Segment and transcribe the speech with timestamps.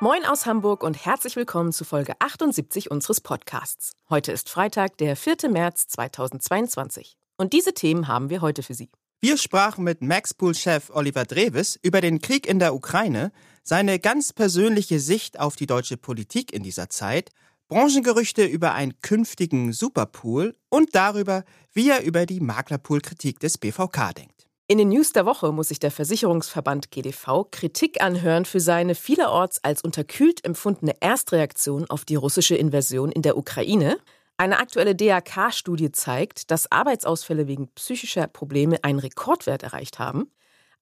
[0.00, 3.94] Moin aus Hamburg und herzlich willkommen zu Folge 78 unseres Podcasts.
[4.08, 5.50] Heute ist Freitag, der 4.
[5.50, 7.16] März 2022.
[7.36, 8.90] Und diese Themen haben wir heute für Sie.
[9.20, 13.32] Wir sprachen mit Maxpool-Chef Oliver Dreves über den Krieg in der Ukraine,
[13.64, 17.30] seine ganz persönliche Sicht auf die deutsche Politik in dieser Zeit,
[17.66, 24.37] Branchengerüchte über einen künftigen Superpool und darüber, wie er über die Maklerpool-Kritik des BVK denkt.
[24.70, 29.64] In den News der Woche muss sich der Versicherungsverband GDV Kritik anhören für seine vielerorts
[29.64, 33.96] als unterkühlt empfundene Erstreaktion auf die russische Invasion in der Ukraine.
[34.36, 40.30] Eine aktuelle DAK-Studie zeigt, dass Arbeitsausfälle wegen psychischer Probleme einen Rekordwert erreicht haben.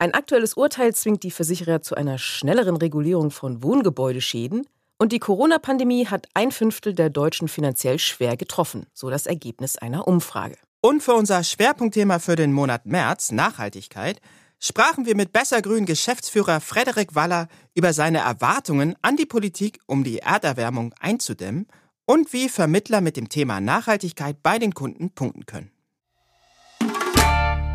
[0.00, 4.66] Ein aktuelles Urteil zwingt die Versicherer zu einer schnelleren Regulierung von Wohngebäudeschäden.
[4.98, 10.08] Und die Corona-Pandemie hat ein Fünftel der Deutschen finanziell schwer getroffen, so das Ergebnis einer
[10.08, 10.56] Umfrage.
[10.86, 14.20] Und für unser Schwerpunktthema für den Monat März, Nachhaltigkeit,
[14.60, 20.20] sprachen wir mit Bessergrün Geschäftsführer Frederik Waller über seine Erwartungen an die Politik, um die
[20.20, 21.66] Erderwärmung einzudämmen
[22.04, 25.72] und wie Vermittler mit dem Thema Nachhaltigkeit bei den Kunden punkten können.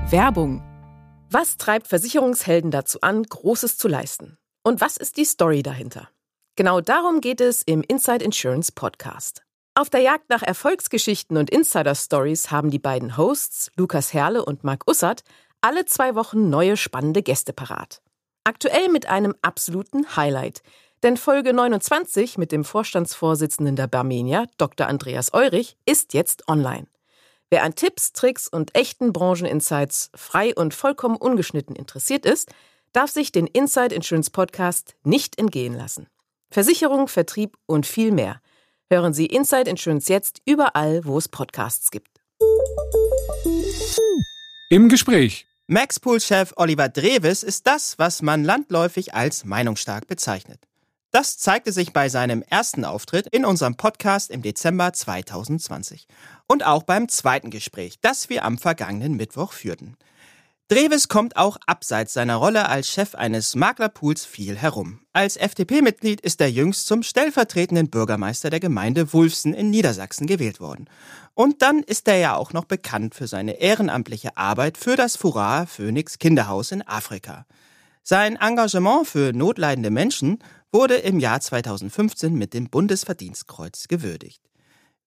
[0.10, 0.64] Werbung.
[1.30, 4.38] Was treibt Versicherungshelden dazu an, Großes zu leisten?
[4.64, 6.08] Und was ist die Story dahinter?
[6.56, 9.44] Genau darum geht es im Inside Insurance Podcast.
[9.74, 14.86] Auf der Jagd nach Erfolgsgeschichten und Insider-Stories haben die beiden Hosts, Lukas Herle und Marc
[14.86, 15.24] Ussert,
[15.62, 18.02] alle zwei Wochen neue spannende Gäste parat.
[18.44, 20.62] Aktuell mit einem absoluten Highlight.
[21.04, 24.88] Denn Folge 29 mit dem Vorstandsvorsitzenden der Barmenia, Dr.
[24.88, 26.88] Andreas Eurich, ist jetzt online.
[27.50, 32.52] Wer an Tipps, Tricks und echten Brancheninsights frei und vollkommen ungeschnitten interessiert ist,
[32.92, 36.08] darf sich den Inside Insurance Podcast nicht entgehen lassen.
[36.50, 38.42] Versicherung, Vertrieb und viel mehr–
[38.92, 42.10] Hören Sie Inside Insurance jetzt überall, wo es Podcasts gibt.
[44.70, 45.46] Im Gespräch.
[45.68, 50.60] Maxpool-Chef Oliver Dreves ist das, was man landläufig als meinungsstark bezeichnet.
[51.12, 56.06] Das zeigte sich bei seinem ersten Auftritt in unserem Podcast im Dezember 2020
[56.50, 59.96] und auch beim zweiten Gespräch, das wir am vergangenen Mittwoch führten.
[60.72, 65.02] Dreves kommt auch abseits seiner Rolle als Chef eines Maklerpools viel herum.
[65.12, 70.90] Als FDP-Mitglied ist er jüngst zum stellvertretenden Bürgermeister der Gemeinde Wulfsen in Niedersachsen gewählt worden.
[71.34, 75.68] Und dann ist er ja auch noch bekannt für seine ehrenamtliche Arbeit für das Furore
[75.68, 77.46] Phoenix Kinderhaus in Afrika.
[78.02, 80.40] Sein Engagement für notleidende Menschen
[80.72, 84.42] wurde im Jahr 2015 mit dem Bundesverdienstkreuz gewürdigt.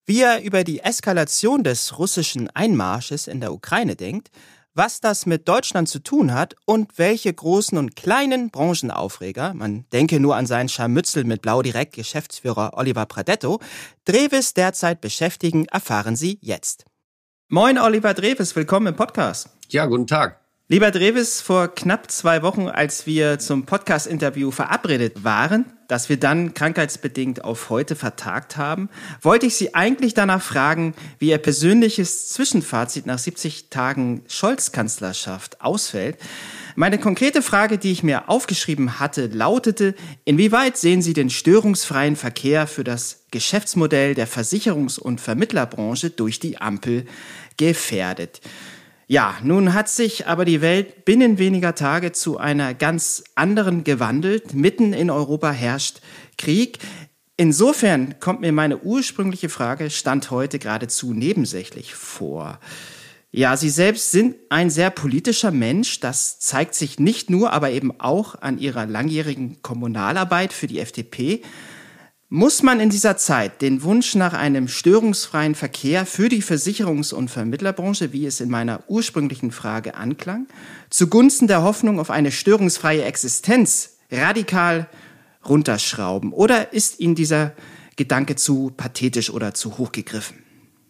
[0.04, 4.30] Wie er über die Eskalation des russischen Einmarsches in der Ukraine denkt,
[4.74, 10.20] was das mit Deutschland zu tun hat und welche großen und kleinen Branchenaufreger, man denke
[10.20, 13.60] nur an seinen Scharmützel mit Blau Direkt Geschäftsführer Oliver Pradetto,
[14.04, 16.84] Dreves derzeit beschäftigen, erfahren Sie jetzt.
[17.48, 19.48] Moin Oliver Dreves, willkommen im Podcast.
[19.68, 20.43] Ja, guten Tag.
[20.66, 26.54] Lieber Dreves, vor knapp zwei Wochen, als wir zum Podcast-Interview verabredet waren, das wir dann
[26.54, 28.88] krankheitsbedingt auf heute vertagt haben,
[29.20, 36.16] wollte ich Sie eigentlich danach fragen, wie Ihr persönliches Zwischenfazit nach 70 Tagen Scholz-Kanzlerschaft ausfällt.
[36.76, 39.94] Meine konkrete Frage, die ich mir aufgeschrieben hatte, lautete,
[40.24, 46.56] inwieweit sehen Sie den störungsfreien Verkehr für das Geschäftsmodell der Versicherungs- und Vermittlerbranche durch die
[46.56, 47.04] Ampel
[47.58, 48.40] gefährdet?
[49.06, 54.54] Ja, nun hat sich aber die Welt binnen weniger Tage zu einer ganz anderen gewandelt.
[54.54, 56.00] Mitten in Europa herrscht
[56.38, 56.78] Krieg.
[57.36, 62.60] Insofern kommt mir meine ursprüngliche Frage Stand heute geradezu nebensächlich vor.
[63.30, 65.98] Ja, Sie selbst sind ein sehr politischer Mensch.
[65.98, 71.42] Das zeigt sich nicht nur, aber eben auch an Ihrer langjährigen Kommunalarbeit für die FDP.
[72.36, 77.28] Muss man in dieser Zeit den Wunsch nach einem störungsfreien Verkehr für die Versicherungs- und
[77.28, 80.48] Vermittlerbranche, wie es in meiner ursprünglichen Frage anklang,
[80.90, 84.88] zugunsten der Hoffnung auf eine störungsfreie Existenz radikal
[85.48, 86.32] runterschrauben?
[86.32, 87.52] Oder ist Ihnen dieser
[87.94, 90.42] Gedanke zu pathetisch oder zu hoch gegriffen?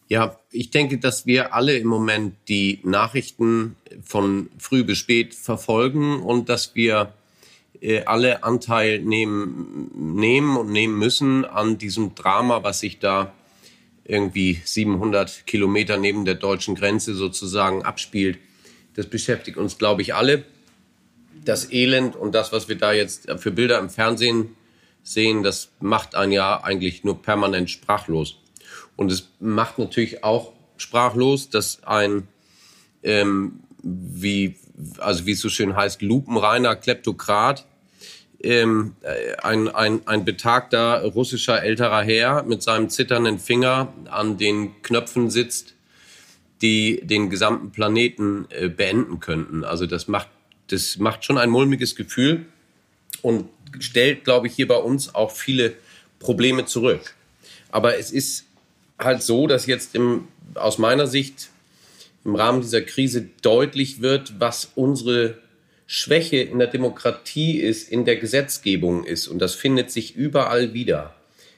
[0.08, 6.22] Ja, ich denke, dass wir alle im Moment die Nachrichten von früh bis spät verfolgen
[6.22, 7.12] und dass wir
[7.84, 13.34] äh, alle Anteil nehmen, nehmen und nehmen müssen an diesem Drama, was sich da
[14.04, 18.38] irgendwie 700 Kilometer neben der deutschen Grenze sozusagen abspielt.
[18.94, 20.44] Das beschäftigt uns, glaube ich, alle.
[21.44, 24.56] Das Elend und das, was wir da jetzt für Bilder im Fernsehen
[25.02, 28.38] sehen, das macht ein ja eigentlich nur permanent sprachlos.
[28.96, 32.28] Und es macht natürlich auch sprachlos, dass ein,
[33.02, 34.56] ähm, wie,
[34.98, 37.66] also wie es so schön heißt, lupenreiner Kleptokrat,
[38.44, 38.94] ähm,
[39.42, 45.74] ein, ein, ein betagter russischer älterer Herr mit seinem zitternden Finger an den Knöpfen sitzt,
[46.62, 49.64] die den gesamten Planeten äh, beenden könnten.
[49.64, 50.28] Also das macht,
[50.68, 52.46] das macht schon ein mulmiges Gefühl
[53.22, 53.48] und
[53.80, 55.74] stellt, glaube ich, hier bei uns auch viele
[56.18, 57.14] Probleme zurück.
[57.70, 58.44] Aber es ist
[58.98, 61.48] halt so, dass jetzt im, aus meiner Sicht
[62.24, 65.38] im Rahmen dieser Krise deutlich wird, was unsere
[65.86, 69.28] Schwäche in der Demokratie ist, in der Gesetzgebung ist.
[69.28, 71.14] Und das findet sich überall wieder.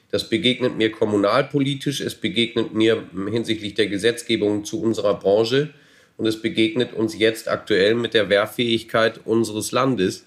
[0.09, 5.73] Das begegnet mir kommunalpolitisch, es begegnet mir hinsichtlich der Gesetzgebung zu unserer Branche
[6.15, 10.25] und es begegnet uns jetzt aktuell mit der Wehrfähigkeit unseres Landes.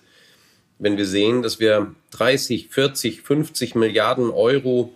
[0.78, 4.92] Wenn wir sehen, dass wir 30, 40, 50 Milliarden Euro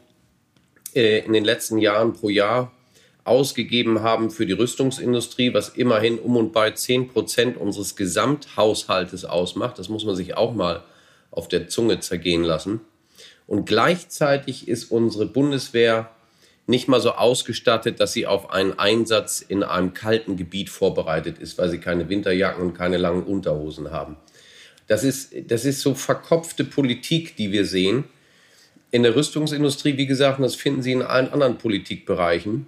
[0.94, 2.74] äh, in den letzten Jahren pro Jahr
[3.25, 9.79] ausgegeben haben für die Rüstungsindustrie, was immerhin um und bei 10 Prozent unseres Gesamthaushaltes ausmacht.
[9.79, 10.82] Das muss man sich auch mal
[11.31, 12.81] auf der Zunge zergehen lassen.
[13.47, 16.11] Und gleichzeitig ist unsere Bundeswehr
[16.67, 21.59] nicht mal so ausgestattet, dass sie auf einen Einsatz in einem kalten Gebiet vorbereitet ist,
[21.59, 24.17] weil sie keine Winterjacken und keine langen Unterhosen haben.
[24.87, 28.05] Das ist, das ist so verkopfte Politik, die wir sehen.
[28.91, 32.67] In der Rüstungsindustrie, wie gesagt, und das finden Sie in allen anderen Politikbereichen,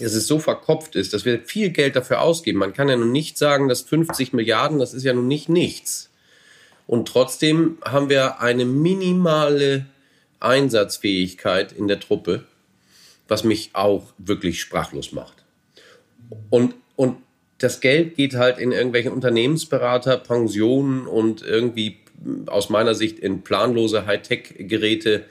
[0.00, 2.58] dass es so verkopft ist, dass wir viel Geld dafür ausgeben.
[2.58, 6.10] Man kann ja nun nicht sagen, dass 50 Milliarden, das ist ja nun nicht nichts.
[6.86, 9.86] Und trotzdem haben wir eine minimale
[10.40, 12.44] Einsatzfähigkeit in der Truppe,
[13.26, 15.44] was mich auch wirklich sprachlos macht.
[16.50, 17.16] Und, und
[17.58, 21.98] das Geld geht halt in irgendwelche Unternehmensberater, Pensionen und irgendwie
[22.46, 25.24] aus meiner Sicht in planlose Hightech-Geräte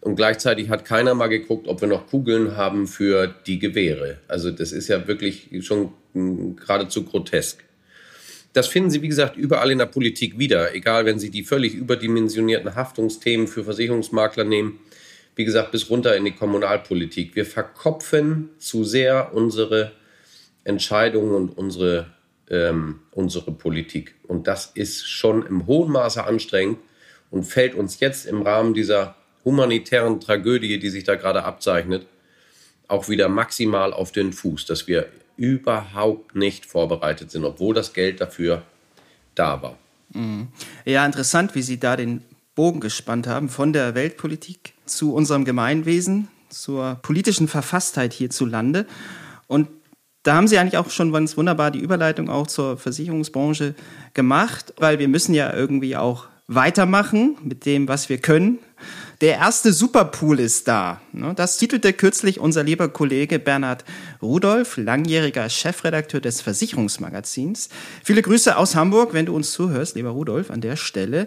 [0.00, 4.18] und gleichzeitig hat keiner mal geguckt, ob wir noch Kugeln haben für die Gewehre.
[4.28, 7.64] Also das ist ja wirklich schon geradezu grotesk.
[8.52, 10.74] Das finden Sie, wie gesagt, überall in der Politik wieder.
[10.74, 14.80] Egal, wenn Sie die völlig überdimensionierten Haftungsthemen für Versicherungsmakler nehmen.
[15.36, 17.36] Wie gesagt, bis runter in die Kommunalpolitik.
[17.36, 19.92] Wir verkopfen zu sehr unsere
[20.64, 22.06] Entscheidungen und unsere,
[22.50, 24.14] ähm, unsere Politik.
[24.26, 26.78] Und das ist schon im hohen Maße anstrengend
[27.30, 29.17] und fällt uns jetzt im Rahmen dieser
[29.48, 32.06] humanitären Tragödie, die sich da gerade abzeichnet,
[32.86, 35.06] auch wieder maximal auf den Fuß, dass wir
[35.38, 38.62] überhaupt nicht vorbereitet sind, obwohl das Geld dafür
[39.34, 39.78] da war.
[40.12, 40.48] Mhm.
[40.84, 42.22] Ja, interessant, wie Sie da den
[42.54, 48.86] Bogen gespannt haben von der Weltpolitik zu unserem Gemeinwesen, zur politischen Verfasstheit hierzulande.
[49.46, 49.68] Und
[50.24, 53.74] da haben Sie eigentlich auch schon ganz wunderbar die Überleitung auch zur Versicherungsbranche
[54.12, 58.58] gemacht, weil wir müssen ja irgendwie auch weitermachen mit dem, was wir können.
[59.20, 61.00] Der erste Superpool ist da.
[61.12, 61.32] Ne?
[61.34, 63.84] Das titelte kürzlich unser lieber Kollege Bernhard
[64.22, 67.68] Rudolf, langjähriger Chefredakteur des Versicherungsmagazins.
[68.04, 71.26] Viele Grüße aus Hamburg, wenn du uns zuhörst, lieber Rudolf, an der Stelle.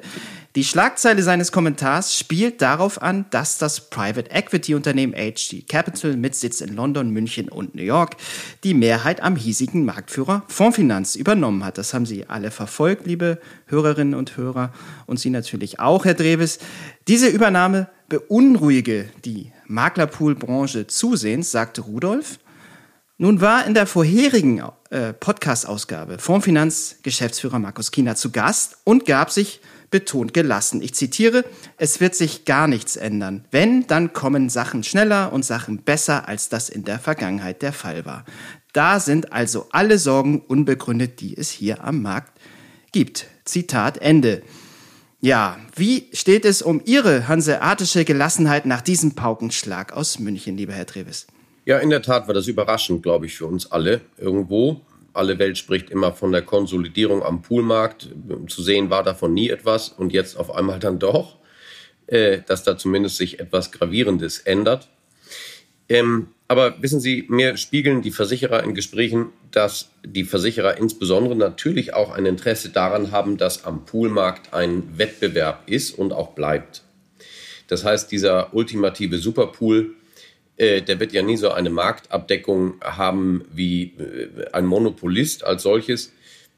[0.58, 6.36] Die Schlagzeile seines Kommentars spielt darauf an, dass das Private Equity Unternehmen HG Capital mit
[6.36, 8.18] Sitz in London, München und New York
[8.66, 11.78] die Mehrheit am hiesigen Marktführer Fondsfinanz übernommen hat.
[11.78, 14.74] Das haben Sie alle verfolgt, liebe Hörerinnen und Hörer,
[15.06, 16.60] und Sie natürlich auch, Herr Dreves.
[17.08, 22.40] Diese Übernahme beunruhige die Maklerpool-Branche zusehends, sagte Rudolf.
[23.18, 29.62] Nun war in der vorherigen äh, Podcast-Ausgabe Fondsfinanz-Geschäftsführer Markus Kiener zu Gast und gab sich
[29.92, 30.82] betont gelassen.
[30.82, 31.46] Ich zitiere,
[31.78, 33.46] es wird sich gar nichts ändern.
[33.52, 38.06] Wenn, dann kommen Sachen schneller und Sachen besser, als das in der Vergangenheit der Fall
[38.06, 38.26] war.
[38.74, 42.32] Da sind also alle Sorgen unbegründet, die es hier am Markt
[42.92, 43.28] gibt.
[43.44, 44.42] Zitat Ende.
[45.20, 50.88] Ja, wie steht es um Ihre hanseatische Gelassenheit nach diesem Paukenschlag aus München, lieber Herr
[50.88, 51.28] Treves?
[51.66, 54.82] Ja, in der Tat war das überraschend, glaube ich, für uns alle irgendwo.
[55.14, 58.10] Alle Welt spricht immer von der Konsolidierung am Poolmarkt.
[58.48, 61.38] Zu sehen war davon nie etwas und jetzt auf einmal dann doch,
[62.08, 64.88] äh, dass da zumindest sich etwas Gravierendes ändert.
[65.90, 71.94] Ähm, aber wissen Sie, mir spiegeln die Versicherer in Gesprächen, dass die Versicherer insbesondere natürlich
[71.94, 76.84] auch ein Interesse daran haben, dass am Poolmarkt ein Wettbewerb ist und auch bleibt.
[77.68, 79.96] Das heißt, dieser ultimative Superpool,
[80.62, 86.14] der wird ja nie so eine Marktabdeckung haben wie äh, ein Monopolist als solches,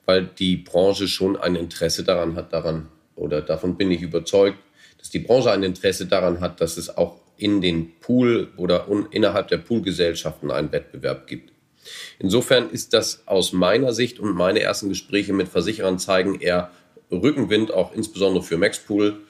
[0.06, 4.58] weil die Branche schon ein Interesse daran hat, daran, oder davon bin ich überzeugt,
[4.98, 9.48] dass die Branche ein Interesse daran hat, dass es auch in den Pool oder innerhalb
[9.48, 11.52] der Poolgesellschaften einen Wettbewerb gibt.
[12.20, 16.72] Insofern ist das aus meiner Sicht und meine ersten Gespräche mit Versicherern zeigen eher
[17.12, 19.22] Rückenwind, auch insbesondere für Maxpool,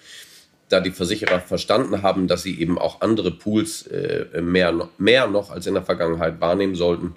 [0.73, 5.51] da die Versicherer verstanden haben, dass sie eben auch andere Pools äh, mehr, mehr noch
[5.51, 7.15] als in der Vergangenheit wahrnehmen sollten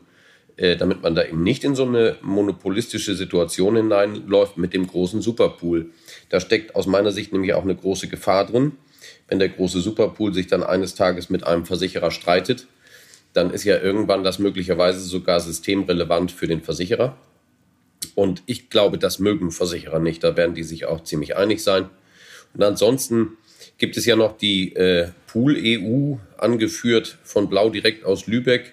[0.57, 5.21] äh, damit man da eben nicht in so eine monopolistische Situation hineinläuft mit dem großen
[5.21, 5.91] Superpool.
[6.31, 8.73] Da steckt aus meiner Sicht nämlich auch eine große Gefahr drin.
[9.29, 12.67] Wenn der große Superpool sich dann eines Tages mit einem Versicherer streitet,
[13.35, 17.19] dann ist ja irgendwann das möglicherweise sogar systemrelevant für den Versicherer.
[18.15, 20.25] Und ich glaube, das mögen Versicherer nicht.
[20.25, 21.91] Da werden die sich auch ziemlich einig sein.
[22.55, 23.37] Und ansonsten
[23.79, 28.73] gibt es ja noch die äh, Pool EU, angeführt von Blau direkt aus Lübeck,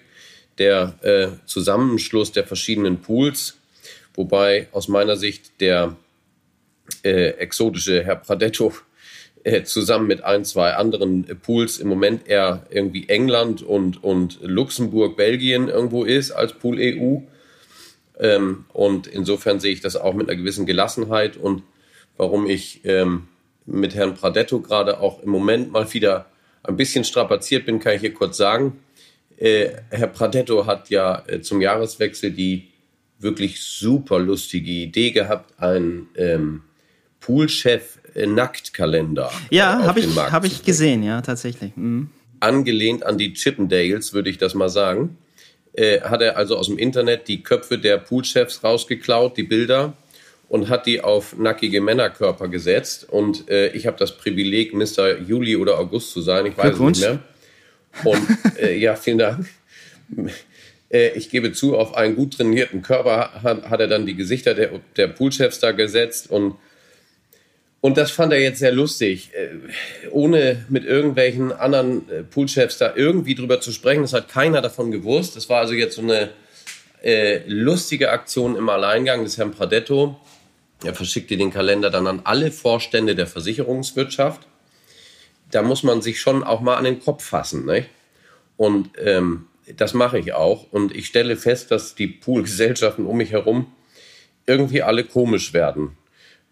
[0.58, 3.58] der äh, Zusammenschluss der verschiedenen Pools,
[4.14, 5.96] wobei aus meiner Sicht der
[7.02, 8.72] äh, exotische Herr Pradetto
[9.42, 15.16] äh, zusammen mit ein, zwei anderen Pools im Moment eher irgendwie England und, und Luxemburg,
[15.16, 17.18] Belgien irgendwo ist als Pool EU.
[18.18, 21.62] Ähm, und insofern sehe ich das auch mit einer gewissen Gelassenheit und
[22.16, 23.26] warum ich ähm,
[23.66, 26.26] mit Herrn Pradetto gerade auch im Moment mal wieder
[26.62, 28.80] ein bisschen strapaziert bin, kann ich hier kurz sagen.
[29.36, 32.68] Äh, Herr Pradetto hat ja äh, zum Jahreswechsel die
[33.18, 36.62] wirklich super lustige Idee gehabt, einen ähm,
[37.20, 39.30] Poolchef äh, Nacktkalender.
[39.50, 41.76] Ja, habe ich, hab ich gesehen, ja, tatsächlich.
[41.76, 42.10] Mhm.
[42.40, 45.16] Angelehnt an die Chippendales, würde ich das mal sagen.
[45.72, 49.96] Äh, hat er also aus dem Internet die Köpfe der Poolchefs rausgeklaut, die Bilder,
[50.54, 53.08] und hat die auf nackige Männerkörper gesetzt.
[53.10, 55.18] Und äh, ich habe das Privileg, Mr.
[55.18, 56.46] Juli oder August zu sein.
[56.46, 57.18] Ich weiß es nicht mehr.
[58.04, 58.22] Und
[58.62, 59.48] äh, ja, vielen Dank.
[60.92, 64.54] Äh, ich gebe zu, auf einen gut trainierten Körper hat, hat er dann die Gesichter
[64.54, 66.54] der, der Poolchefs da gesetzt und
[67.80, 72.92] und das fand er jetzt sehr lustig, äh, ohne mit irgendwelchen anderen äh, Poolchefs da
[72.94, 74.02] irgendwie drüber zu sprechen.
[74.02, 75.34] Das hat keiner davon gewusst.
[75.34, 76.30] Das war also jetzt so eine
[77.02, 80.16] äh, lustige Aktion im Alleingang des Herrn Pradetto.
[80.84, 84.46] Er verschickte den Kalender dann an alle Vorstände der Versicherungswirtschaft.
[85.50, 87.64] Da muss man sich schon auch mal an den Kopf fassen.
[87.64, 87.86] Ne?
[88.56, 90.72] Und ähm, das mache ich auch.
[90.72, 93.72] Und ich stelle fest, dass die Poolgesellschaften um mich herum
[94.46, 95.96] irgendwie alle komisch werden.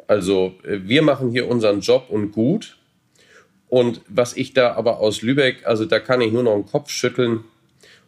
[0.07, 2.79] Also äh, wir machen hier unseren Job und gut.
[3.69, 6.91] Und was ich da aber aus Lübeck, also da kann ich nur noch den Kopf
[6.91, 7.45] schütteln.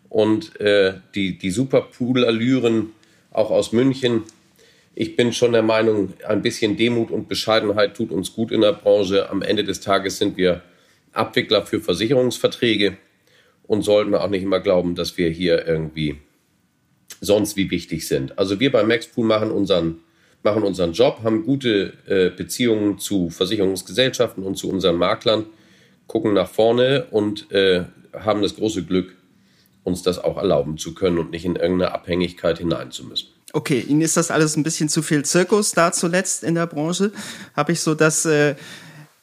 [0.09, 2.93] Und äh, die, die Superpool-Allüren
[3.35, 4.23] auch aus München.
[4.95, 8.73] Ich bin schon der Meinung, ein bisschen Demut und Bescheidenheit tut uns gut in der
[8.73, 9.29] Branche.
[9.29, 10.63] Am Ende des Tages sind wir
[11.13, 12.97] Abwickler für Versicherungsverträge
[13.65, 16.17] und sollten auch nicht immer glauben, dass wir hier irgendwie
[17.21, 18.39] sonst wie wichtig sind.
[18.39, 20.01] Also wir bei Maxpool machen unseren
[20.45, 25.47] machen unseren Job, haben gute äh, Beziehungen zu Versicherungsgesellschaften und zu unseren Maklern,
[26.07, 29.17] gucken nach vorne und äh, haben das große Glück,
[29.83, 33.29] uns das auch erlauben zu können und nicht in irgendeine Abhängigkeit hinein zu müssen.
[33.55, 37.13] Okay, Ihnen ist das alles ein bisschen zu viel Zirkus da zuletzt in der Branche.
[37.55, 38.57] Habe ich so das äh,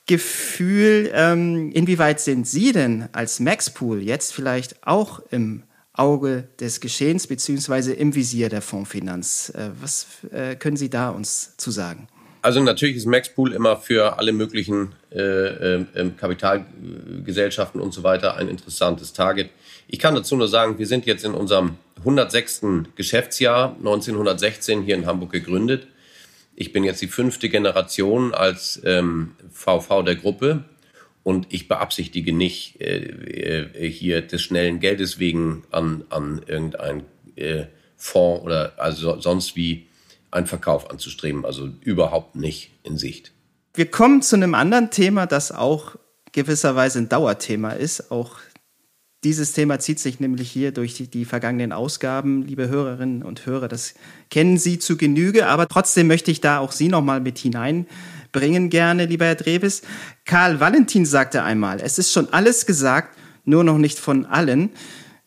[0.06, 7.28] Gefühl, ähm, inwieweit sind Sie denn als Maxpool jetzt vielleicht auch im Auge des Geschehens
[7.28, 9.52] beziehungsweise im Visier der Fondsfinanz.
[9.54, 12.08] Äh, was äh, können Sie da uns zu sagen?
[12.42, 15.86] Also natürlich ist Maxpool immer für alle möglichen äh, äh,
[16.18, 19.52] Kapitalgesellschaften und so weiter ein interessantes Target.
[19.88, 22.62] Ich kann dazu nur sagen, wir sind jetzt in unserem 106.
[22.96, 25.88] Geschäftsjahr 1916 hier in Hamburg gegründet.
[26.56, 30.64] Ich bin jetzt die fünfte Generation als ähm, VV der Gruppe.
[31.24, 37.04] Und ich beabsichtige nicht, äh, äh, hier des schnellen Geldes wegen an, an irgendein
[37.36, 39.86] äh, Fonds oder also sonst wie
[40.32, 41.46] einen Verkauf anzustreben.
[41.46, 43.32] Also überhaupt nicht in Sicht.
[43.74, 45.96] Wir kommen zu einem anderen Thema, das auch
[46.32, 48.12] gewisserweise ein Dauerthema ist.
[48.12, 48.38] Auch
[49.24, 53.68] dieses Thema zieht sich nämlich hier durch die, die, vergangenen Ausgaben, liebe Hörerinnen und Hörer.
[53.68, 53.94] Das
[54.30, 57.86] kennen Sie zu Genüge, aber trotzdem möchte ich da auch Sie noch mal mit hinein
[58.32, 59.82] bringen gerne, lieber Herr Dreves.
[60.26, 64.70] Karl Valentin sagte einmal, es ist schon alles gesagt, nur noch nicht von allen.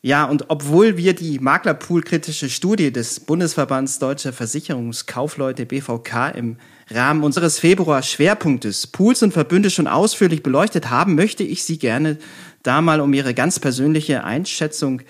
[0.05, 6.59] Ja, und obwohl wir die Maklerpool-kritische Studie des Bundesverbands Deutscher Versicherungskaufleute BVK im
[6.91, 12.19] Rahmen unseres Februar-Schwerpunktes Pools und Verbünde schon ausführlich beleuchtet haben, möchte ich Sie gerne
[12.63, 15.01] da mal um Ihre ganz persönliche Einschätzung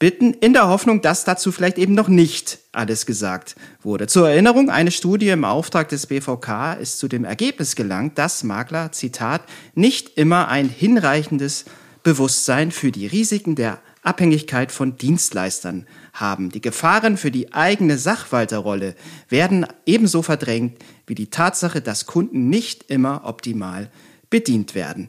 [0.00, 4.08] bitten, in der Hoffnung, dass dazu vielleicht eben noch nicht alles gesagt wurde.
[4.08, 8.90] Zur Erinnerung, eine Studie im Auftrag des BVK ist zu dem Ergebnis gelangt, dass Makler,
[8.90, 9.42] Zitat,
[9.76, 11.64] nicht immer ein hinreichendes
[12.02, 16.50] Bewusstsein für die Risiken der Abhängigkeit von Dienstleistern haben.
[16.50, 18.96] Die Gefahren für die eigene Sachwalterrolle
[19.28, 23.90] werden ebenso verdrängt wie die Tatsache, dass Kunden nicht immer optimal
[24.28, 25.08] bedient werden.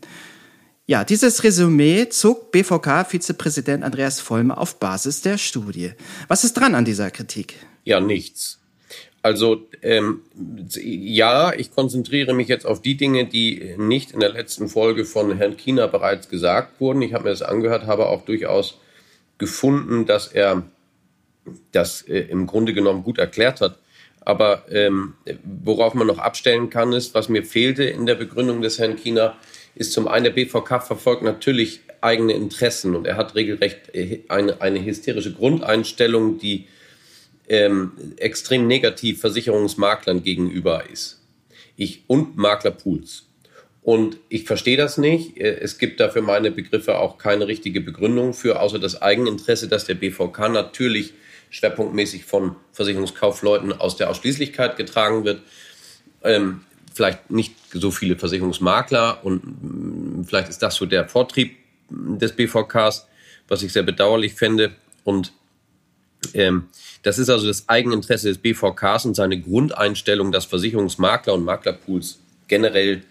[0.85, 5.91] Ja, dieses Resümee zog BVK-Vizepräsident Andreas Vollmer auf Basis der Studie.
[6.27, 7.55] Was ist dran an dieser Kritik?
[7.85, 8.59] Ja, nichts.
[9.23, 10.19] Also ähm,
[10.75, 15.37] ja, ich konzentriere mich jetzt auf die Dinge, die nicht in der letzten Folge von
[15.37, 17.01] Herrn Kiener bereits gesagt wurden.
[17.01, 18.77] Ich habe mir das angehört, habe auch durchaus
[19.43, 20.63] gefunden, dass er
[21.71, 23.79] das äh, im Grunde genommen gut erklärt hat.
[24.21, 28.79] Aber ähm, worauf man noch abstellen kann, ist, was mir fehlte in der Begründung des
[28.79, 29.35] Herrn Kiener,
[29.75, 34.61] ist zum einen, der BVK verfolgt natürlich eigene Interessen und er hat regelrecht äh, eine,
[34.61, 36.67] eine hysterische Grundeinstellung, die
[37.49, 41.21] ähm, extrem negativ Versicherungsmaklern gegenüber ist.
[41.75, 43.25] Ich und Maklerpools.
[43.83, 45.37] Und ich verstehe das nicht.
[45.37, 49.85] Äh, es gibt dafür meine Begriffe auch keine richtige Begründung für, außer das Eigeninteresse, dass
[49.85, 51.13] der BVK natürlich
[51.49, 55.41] schwerpunktmäßig von Versicherungskaufleuten aus der Ausschließlichkeit getragen wird.
[56.23, 56.61] Ähm,
[56.93, 61.57] vielleicht nicht so viele Versicherungsmakler und mm, vielleicht ist das so der Vortrieb
[61.89, 63.07] des BVKs,
[63.47, 64.71] was ich sehr bedauerlich fände.
[65.03, 65.33] Und
[66.33, 66.69] ähm,
[67.01, 73.03] das ist also das Eigeninteresse des BVKs und seine Grundeinstellung, dass Versicherungsmakler und Maklerpools generell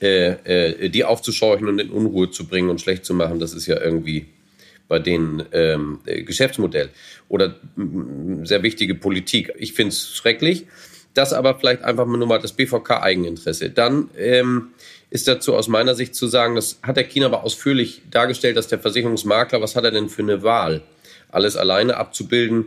[0.00, 3.38] äh, äh, die aufzuscheuchen und in Unruhe zu bringen und schlecht zu machen.
[3.38, 4.26] Das ist ja irgendwie
[4.88, 6.90] bei denen ähm, Geschäftsmodell
[7.28, 7.54] oder
[8.42, 9.52] sehr wichtige Politik.
[9.56, 10.66] Ich finde es schrecklich.
[11.14, 13.70] Das aber vielleicht einfach nur mal das BVK-Eigeninteresse.
[13.70, 14.68] Dann ähm,
[15.10, 18.68] ist dazu aus meiner Sicht zu sagen, das hat der China aber ausführlich dargestellt, dass
[18.68, 20.82] der Versicherungsmakler, was hat er denn für eine Wahl?
[21.30, 22.66] Alles alleine abzubilden,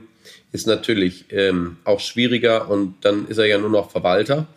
[0.52, 4.48] ist natürlich ähm, auch schwieriger und dann ist er ja nur noch Verwalter.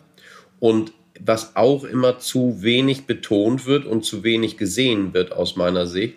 [0.59, 5.87] Und was auch immer zu wenig betont wird und zu wenig gesehen wird aus meiner
[5.87, 6.15] Sicht,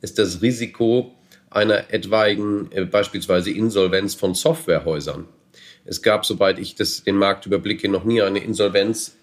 [0.00, 1.14] ist das Risiko
[1.50, 5.26] einer etwaigen äh, beispielsweise Insolvenz von Softwarehäusern.
[5.84, 9.16] Es gab, soweit ich das, den Markt überblicke, noch nie eine Insolvenz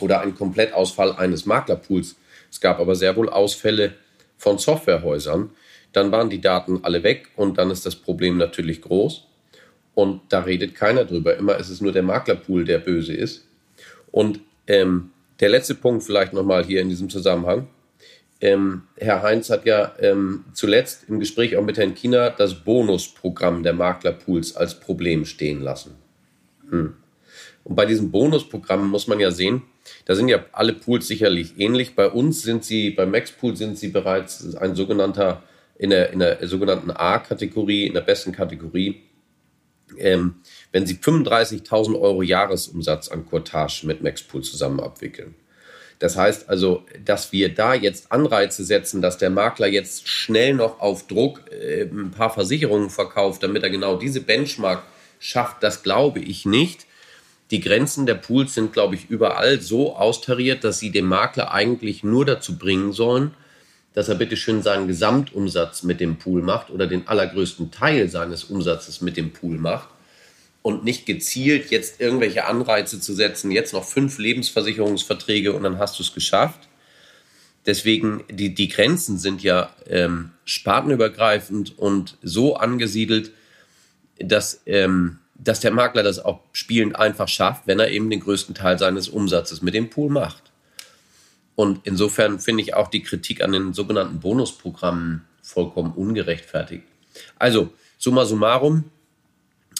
[0.00, 2.16] oder einen Komplettausfall eines Maklerpools.
[2.50, 3.94] Es gab aber sehr wohl Ausfälle
[4.36, 5.50] von Softwarehäusern.
[5.92, 9.24] Dann waren die Daten alle weg und dann ist das Problem natürlich groß.
[9.94, 11.36] Und da redet keiner drüber.
[11.36, 13.47] Immer ist es nur der Maklerpool, der böse ist.
[14.10, 15.10] Und ähm,
[15.40, 17.68] der letzte Punkt vielleicht nochmal hier in diesem Zusammenhang.
[18.40, 23.62] Ähm, Herr Heinz hat ja ähm, zuletzt im Gespräch auch mit Herrn Kiener das Bonusprogramm
[23.62, 25.96] der Maklerpools als Problem stehen lassen.
[26.70, 26.94] Hm.
[27.64, 29.62] Und bei diesem Bonusprogramm muss man ja sehen,
[30.04, 31.94] da sind ja alle Pools sicherlich ähnlich.
[31.94, 35.42] Bei uns sind sie, bei Maxpool sind sie bereits ein sogenannter,
[35.76, 39.02] in der, in der sogenannten A-Kategorie, in der besten Kategorie.
[39.96, 40.36] Ähm,
[40.72, 45.34] wenn sie 35.000 Euro Jahresumsatz an Courtage mit Maxpool zusammen abwickeln.
[45.98, 50.80] Das heißt also, dass wir da jetzt Anreize setzen, dass der Makler jetzt schnell noch
[50.80, 54.84] auf Druck äh, ein paar Versicherungen verkauft, damit er genau diese Benchmark
[55.18, 56.86] schafft, das glaube ich nicht.
[57.50, 62.04] Die Grenzen der Pools sind, glaube ich, überall so austariert, dass sie den Makler eigentlich
[62.04, 63.34] nur dazu bringen sollen,
[63.94, 68.44] dass er bitte schön seinen Gesamtumsatz mit dem Pool macht oder den allergrößten Teil seines
[68.44, 69.88] Umsatzes mit dem Pool macht
[70.62, 75.98] und nicht gezielt jetzt irgendwelche Anreize zu setzen, jetzt noch fünf Lebensversicherungsverträge und dann hast
[75.98, 76.68] du es geschafft.
[77.66, 83.32] Deswegen, die, die Grenzen sind ja ähm, spartenübergreifend und so angesiedelt,
[84.18, 88.54] dass, ähm, dass der Makler das auch spielend einfach schafft, wenn er eben den größten
[88.54, 90.44] Teil seines Umsatzes mit dem Pool macht.
[91.54, 96.84] Und insofern finde ich auch die Kritik an den sogenannten Bonusprogrammen vollkommen ungerechtfertigt.
[97.38, 98.84] Also, summa summarum,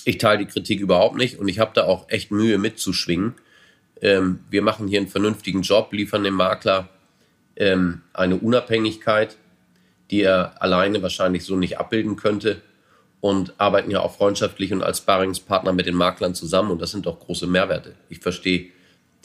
[0.09, 3.35] ich teile die Kritik überhaupt nicht und ich habe da auch echt Mühe mitzuschwingen.
[4.01, 6.88] Ähm, wir machen hier einen vernünftigen Job, liefern dem Makler
[7.57, 9.37] ähm, eine Unabhängigkeit,
[10.11, 12.62] die er alleine wahrscheinlich so nicht abbilden könnte
[13.21, 17.05] und arbeiten ja auch freundschaftlich und als Sparingspartner mit den Maklern zusammen und das sind
[17.05, 17.94] doch große Mehrwerte.
[18.09, 18.71] Ich verstehe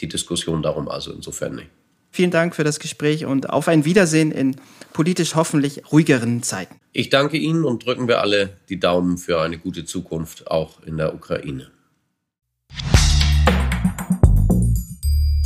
[0.01, 1.69] die Diskussion darum also insofern nicht.
[2.15, 4.55] Vielen Dank für das Gespräch und auf ein Wiedersehen in
[4.93, 6.79] politisch hoffentlich ruhigeren Zeiten.
[6.91, 10.97] Ich danke Ihnen und drücken wir alle die Daumen für eine gute Zukunft auch in
[10.97, 11.71] der Ukraine.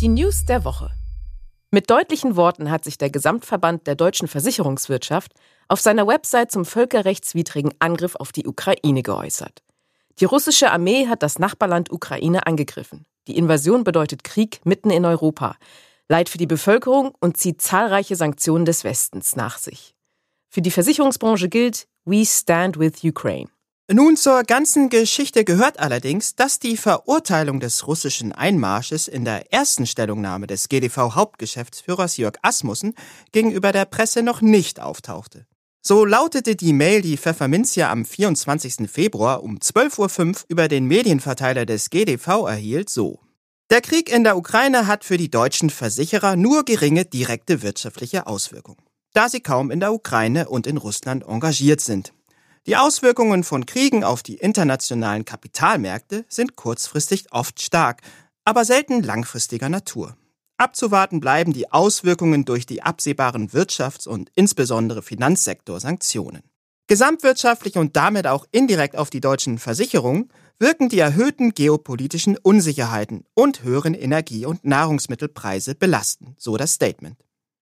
[0.02, 0.92] Die News der Woche.
[1.72, 5.32] Mit deutlichen Worten hat sich der Gesamtverband der deutschen Versicherungswirtschaft
[5.70, 9.64] auf seiner Website zum völkerrechtswidrigen Angriff auf die Ukraine geäußert.
[10.20, 13.06] Die russische Armee hat das Nachbarland Ukraine angegriffen.
[13.30, 15.56] Die Invasion bedeutet Krieg mitten in Europa.
[16.10, 19.94] Leid für die Bevölkerung und zieht zahlreiche Sanktionen des Westens nach sich.
[20.50, 23.50] Für die Versicherungsbranche gilt We Stand with Ukraine.
[23.92, 29.86] Nun zur ganzen Geschichte gehört allerdings, dass die Verurteilung des russischen Einmarsches in der ersten
[29.86, 32.96] Stellungnahme des GDV-Hauptgeschäftsführers Jörg Asmussen
[33.32, 35.46] gegenüber der Presse noch nicht auftauchte.
[35.82, 38.90] So lautete die Mail, die Pfefferminzia am 24.
[38.92, 43.22] Februar um 12.05 Uhr über den Medienverteiler des GDV erhielt, so.
[43.70, 48.82] Der Krieg in der Ukraine hat für die deutschen Versicherer nur geringe direkte wirtschaftliche Auswirkungen,
[49.14, 52.14] da sie kaum in der Ukraine und in Russland engagiert sind.
[52.66, 58.04] Die Auswirkungen von Kriegen auf die internationalen Kapitalmärkte sind kurzfristig oft stark,
[58.46, 60.16] aber selten langfristiger Natur.
[60.56, 66.44] Abzuwarten bleiben die Auswirkungen durch die absehbaren Wirtschafts- und insbesondere Finanzsektorsanktionen.
[66.88, 73.64] Gesamtwirtschaftlich und damit auch indirekt auf die deutschen Versicherungen wirken die erhöhten geopolitischen Unsicherheiten und
[73.64, 77.18] höheren Energie- und Nahrungsmittelpreise belasten, so das Statement.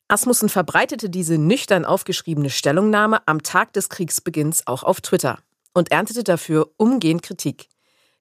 [0.07, 5.39] Asmussen verbreitete diese nüchtern aufgeschriebene Stellungnahme am Tag des Kriegsbeginns auch auf Twitter
[5.73, 7.67] und erntete dafür umgehend Kritik.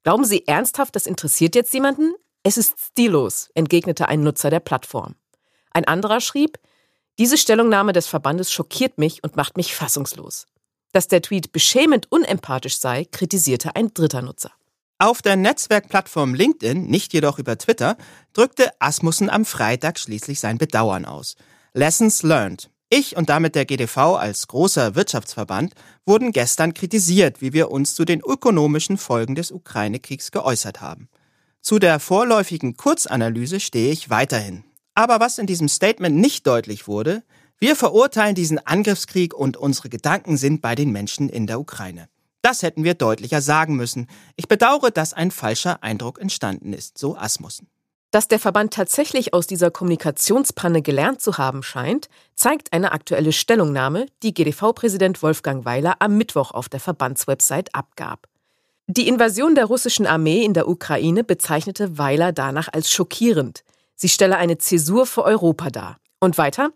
[0.03, 2.15] Glauben Sie ernsthaft, das interessiert jetzt jemanden?
[2.43, 5.15] Es ist stillos, entgegnete ein Nutzer der Plattform.
[5.71, 6.59] Ein anderer schrieb,
[7.19, 10.47] diese Stellungnahme des Verbandes schockiert mich und macht mich fassungslos.
[10.93, 14.53] Dass der Tweet beschämend unempathisch sei, kritisierte ein dritter Nutzer.
[14.99, 17.97] Auf der Netzwerkplattform LinkedIn, nicht jedoch über Twitter,
[18.33, 21.35] drückte Asmussen am Freitag schließlich sein Bedauern aus.
[21.73, 22.71] Lessons learned.
[22.91, 25.75] Ich und damit der GDV als großer Wirtschaftsverband
[26.07, 31.09] wurden gestern kritisiert, wie wir uns zu den ökonomischen Folgen des Ukraine-Kriegs geäußert haben.
[31.61, 34.63] Zu der vorläufigen Kurzanalyse stehe ich weiterhin.
[34.95, 37.25] Aber was in diesem Statement nicht deutlich wurde,
[37.59, 42.09] wir verurteilen diesen Angriffskrieg und unsere Gedanken sind bei den Menschen in der Ukraine.
[42.45, 44.07] Das hätten wir deutlicher sagen müssen.
[44.37, 47.69] Ich bedauere, dass ein falscher Eindruck entstanden ist, so Asmussen.
[48.11, 54.05] Dass der Verband tatsächlich aus dieser Kommunikationspanne gelernt zu haben scheint, zeigt eine aktuelle Stellungnahme,
[54.23, 58.29] die GDV-Präsident Wolfgang Weiler am Mittwoch auf der Verbandswebsite abgab.
[58.89, 63.65] Die Invasion der russischen Armee in der Ukraine bezeichnete Weiler danach als schockierend.
[63.97, 65.97] Sie stelle eine Zäsur für Europa dar.
[66.21, 66.73] Und weiter?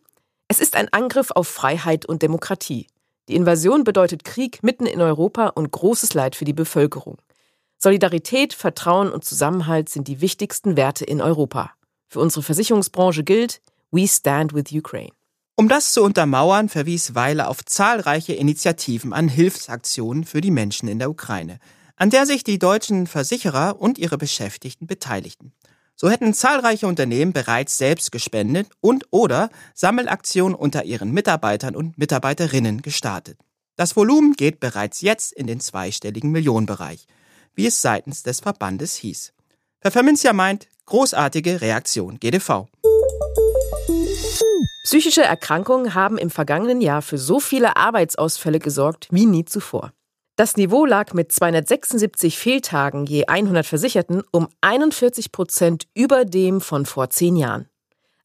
[0.49, 2.87] Es ist ein Angriff auf Freiheit und Demokratie.
[3.29, 7.19] Die Invasion bedeutet Krieg mitten in Europa und großes Leid für die Bevölkerung.
[7.77, 11.73] Solidarität, Vertrauen und Zusammenhalt sind die wichtigsten Werte in Europa.
[12.09, 13.61] Für unsere Versicherungsbranche gilt,
[13.91, 15.13] We stand with Ukraine.
[15.57, 20.99] Um das zu untermauern, verwies Weiler auf zahlreiche Initiativen an Hilfsaktionen für die Menschen in
[20.99, 21.59] der Ukraine,
[21.97, 25.53] an der sich die deutschen Versicherer und ihre Beschäftigten beteiligten.
[26.01, 32.83] So hätten zahlreiche Unternehmen bereits selbst gespendet und oder Sammelaktionen unter ihren Mitarbeitern und Mitarbeiterinnen
[32.83, 33.37] gestartet.
[33.75, 37.09] Das Volumen geht bereits jetzt in den zweistelligen Millionenbereich,
[37.57, 39.33] wie es seitens des Verbandes hieß.
[39.83, 42.69] Pfefferminzia meint, großartige Reaktion GDV.
[44.85, 49.93] Psychische Erkrankungen haben im vergangenen Jahr für so viele Arbeitsausfälle gesorgt wie nie zuvor.
[50.39, 56.87] Das Niveau lag mit 276 Fehltagen je 100 Versicherten um 41 Prozent über dem von
[56.87, 57.69] vor zehn Jahren.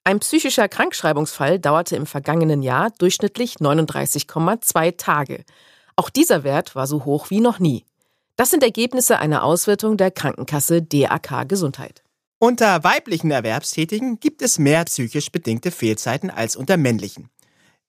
[0.04, 5.44] Ein psychischer Krankschreibungsfall dauerte im vergangenen Jahr durchschnittlich 39,2 Tage.
[5.96, 7.84] Auch dieser Wert war so hoch wie noch nie.
[8.36, 12.04] Das sind Ergebnisse einer Auswertung der Krankenkasse DAK Gesundheit.
[12.38, 17.32] Unter weiblichen Erwerbstätigen gibt es mehr psychisch bedingte Fehlzeiten als unter männlichen.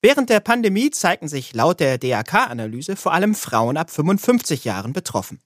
[0.04, 5.40] Während der Pandemie zeigten sich laut der DAK-Analyse vor allem Frauen ab 55 Jahren betroffen.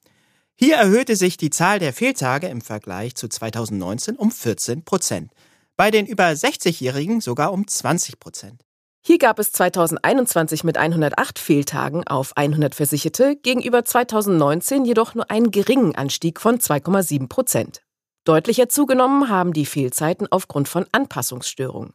[0.53, 5.31] Hier erhöhte sich die Zahl der Fehltage im Vergleich zu 2019 um 14 Prozent,
[5.77, 8.65] bei den über 60-Jährigen sogar um 20 Prozent.
[9.01, 15.51] Hier gab es 2021 mit 108 Fehltagen auf 100 Versicherte gegenüber 2019 jedoch nur einen
[15.51, 17.81] geringen Anstieg von 2,7 Prozent.
[18.25, 21.93] Deutlicher zugenommen haben die Fehlzeiten aufgrund von Anpassungsstörungen.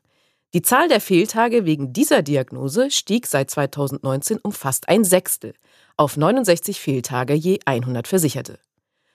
[0.54, 5.52] Die Zahl der Fehltage wegen dieser Diagnose stieg seit 2019 um fast ein Sechstel
[5.96, 8.60] auf 69 Fehltage je 100 Versicherte.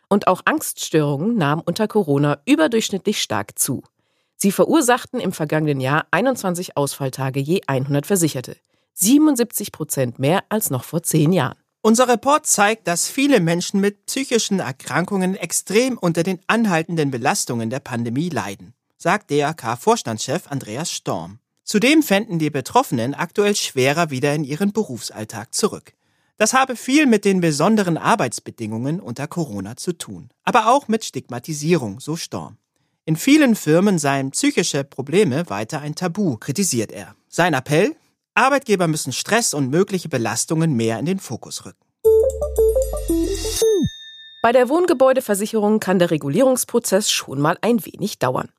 [0.09, 3.83] Und auch Angststörungen nahmen unter Corona überdurchschnittlich stark zu.
[4.35, 8.57] Sie verursachten im vergangenen Jahr 21 Ausfalltage je 100 Versicherte,
[8.95, 11.57] 77 Prozent mehr als noch vor zehn Jahren.
[11.81, 17.79] Unser Report zeigt, dass viele Menschen mit psychischen Erkrankungen extrem unter den anhaltenden Belastungen der
[17.79, 21.39] Pandemie leiden sagt DRK-Vorstandschef Andreas Storm.
[21.63, 25.93] Zudem fänden die Betroffenen aktuell schwerer wieder in ihren Berufsalltag zurück.
[26.35, 32.01] Das habe viel mit den besonderen Arbeitsbedingungen unter Corona zu tun, aber auch mit Stigmatisierung,
[32.01, 32.57] so Storm.
[33.05, 37.15] In vielen Firmen seien psychische Probleme weiter ein Tabu, kritisiert er.
[37.29, 37.95] Sein Appell?
[38.33, 41.79] Arbeitgeber müssen Stress und mögliche Belastungen mehr in den Fokus rücken.
[44.41, 48.49] Bei der Wohngebäudeversicherung kann der Regulierungsprozess schon mal ein wenig dauern.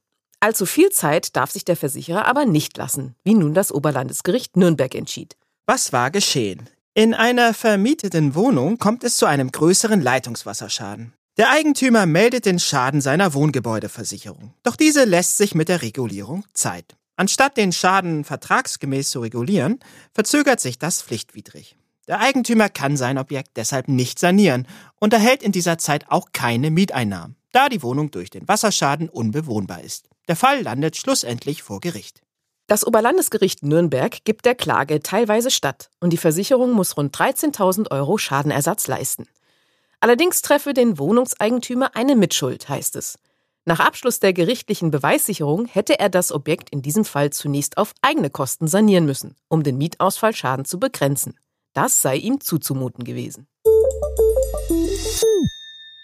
[0.40, 4.94] Allzu viel Zeit darf sich der Versicherer aber nicht lassen, wie nun das Oberlandesgericht Nürnberg
[4.94, 5.36] entschied.
[5.66, 6.70] Was war geschehen?
[6.94, 11.12] In einer vermieteten Wohnung kommt es zu einem größeren Leitungswasserschaden.
[11.36, 14.54] Der Eigentümer meldet den Schaden seiner Wohngebäudeversicherung.
[14.62, 16.96] Doch diese lässt sich mit der Regulierung Zeit.
[17.16, 19.78] Anstatt den Schaden vertragsgemäß zu regulieren,
[20.12, 21.76] verzögert sich das pflichtwidrig.
[22.08, 24.66] Der Eigentümer kann sein Objekt deshalb nicht sanieren
[24.98, 29.82] und erhält in dieser Zeit auch keine Mieteinnahmen, da die Wohnung durch den Wasserschaden unbewohnbar
[29.82, 30.09] ist.
[30.28, 32.22] Der Fall landet schlussendlich vor Gericht.
[32.66, 38.16] Das Oberlandesgericht Nürnberg gibt der Klage teilweise statt und die Versicherung muss rund 13.000 Euro
[38.16, 39.26] Schadenersatz leisten.
[39.98, 43.18] Allerdings treffe den Wohnungseigentümer eine Mitschuld, heißt es.
[43.64, 48.30] Nach Abschluss der gerichtlichen Beweissicherung hätte er das Objekt in diesem Fall zunächst auf eigene
[48.30, 51.34] Kosten sanieren müssen, um den Mietausfallschaden zu begrenzen.
[51.74, 53.46] Das sei ihm zuzumuten gewesen.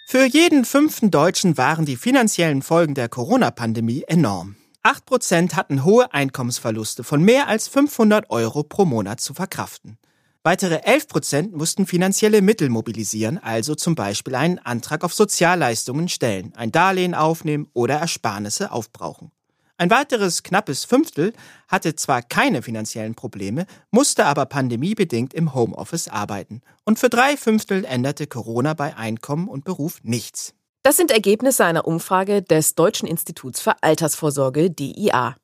[0.09, 4.55] Für jeden fünften Deutschen waren die finanziellen Folgen der Corona-Pandemie enorm.
[4.81, 9.97] Acht Prozent hatten hohe Einkommensverluste von mehr als 500 Euro pro Monat zu verkraften.
[10.43, 16.53] Weitere 11 Prozent mussten finanzielle Mittel mobilisieren, also zum Beispiel einen Antrag auf Sozialleistungen stellen,
[16.55, 19.33] ein Darlehen aufnehmen oder Ersparnisse aufbrauchen.
[19.79, 21.33] Ein weiteres knappes Fünftel
[21.67, 26.61] hatte zwar keine finanziellen Probleme, musste aber pandemiebedingt im Homeoffice arbeiten.
[26.83, 30.55] Und für drei Fünftel änderte Corona bei Einkommen und Beruf nichts.
[30.81, 35.35] Das sind Ergebnisse einer Umfrage des Deutschen Instituts für Altersvorsorge DIA.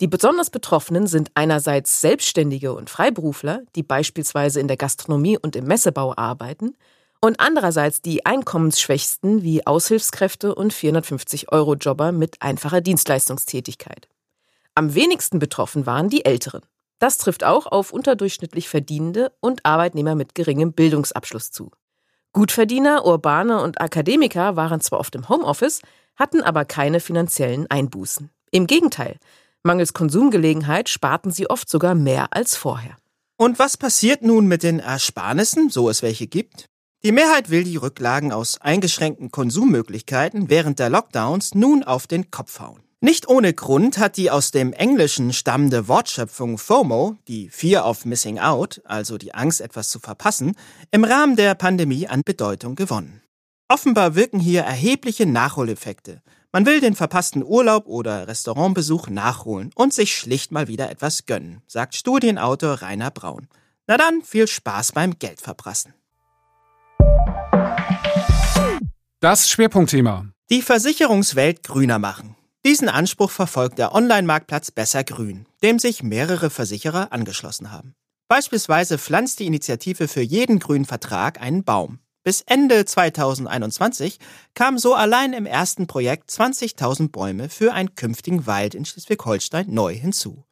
[0.00, 5.64] Die besonders Betroffenen sind einerseits Selbstständige und Freiberufler, die beispielsweise in der Gastronomie und im
[5.64, 6.76] Messebau arbeiten,
[7.24, 14.08] und andererseits die Einkommensschwächsten wie Aushilfskräfte und 450-Euro-Jobber mit einfacher Dienstleistungstätigkeit.
[14.74, 16.62] Am wenigsten betroffen waren die Älteren.
[16.98, 21.70] Das trifft auch auf unterdurchschnittlich Verdienende und Arbeitnehmer mit geringem Bildungsabschluss zu.
[22.32, 25.80] Gutverdiener, Urbane und Akademiker waren zwar oft im Homeoffice,
[26.16, 28.30] hatten aber keine finanziellen Einbußen.
[28.50, 29.18] Im Gegenteil,
[29.62, 32.96] mangels Konsumgelegenheit sparten sie oft sogar mehr als vorher.
[33.36, 36.68] Und was passiert nun mit den Ersparnissen, so es welche gibt?
[37.04, 42.60] Die Mehrheit will die Rücklagen aus eingeschränkten Konsummöglichkeiten während der Lockdowns nun auf den Kopf
[42.60, 42.80] hauen.
[43.00, 48.38] Nicht ohne Grund hat die aus dem Englischen stammende Wortschöpfung FOMO, die Fear of Missing
[48.38, 50.54] Out, also die Angst, etwas zu verpassen,
[50.92, 53.20] im Rahmen der Pandemie an Bedeutung gewonnen.
[53.66, 56.22] Offenbar wirken hier erhebliche Nachholeffekte.
[56.52, 61.62] Man will den verpassten Urlaub oder Restaurantbesuch nachholen und sich schlicht mal wieder etwas gönnen,
[61.66, 63.48] sagt Studienautor Rainer Braun.
[63.88, 65.94] Na dann, viel Spaß beim Geldverprassen.
[69.22, 70.26] Das Schwerpunktthema.
[70.50, 72.34] Die Versicherungswelt grüner machen.
[72.66, 77.94] Diesen Anspruch verfolgt der Online-Marktplatz Besser Grün, dem sich mehrere Versicherer angeschlossen haben.
[78.26, 82.00] Beispielsweise pflanzt die Initiative für jeden grünen Vertrag einen Baum.
[82.24, 84.18] Bis Ende 2021
[84.54, 89.94] kamen so allein im ersten Projekt 20.000 Bäume für einen künftigen Wald in Schleswig-Holstein neu
[89.94, 90.42] hinzu.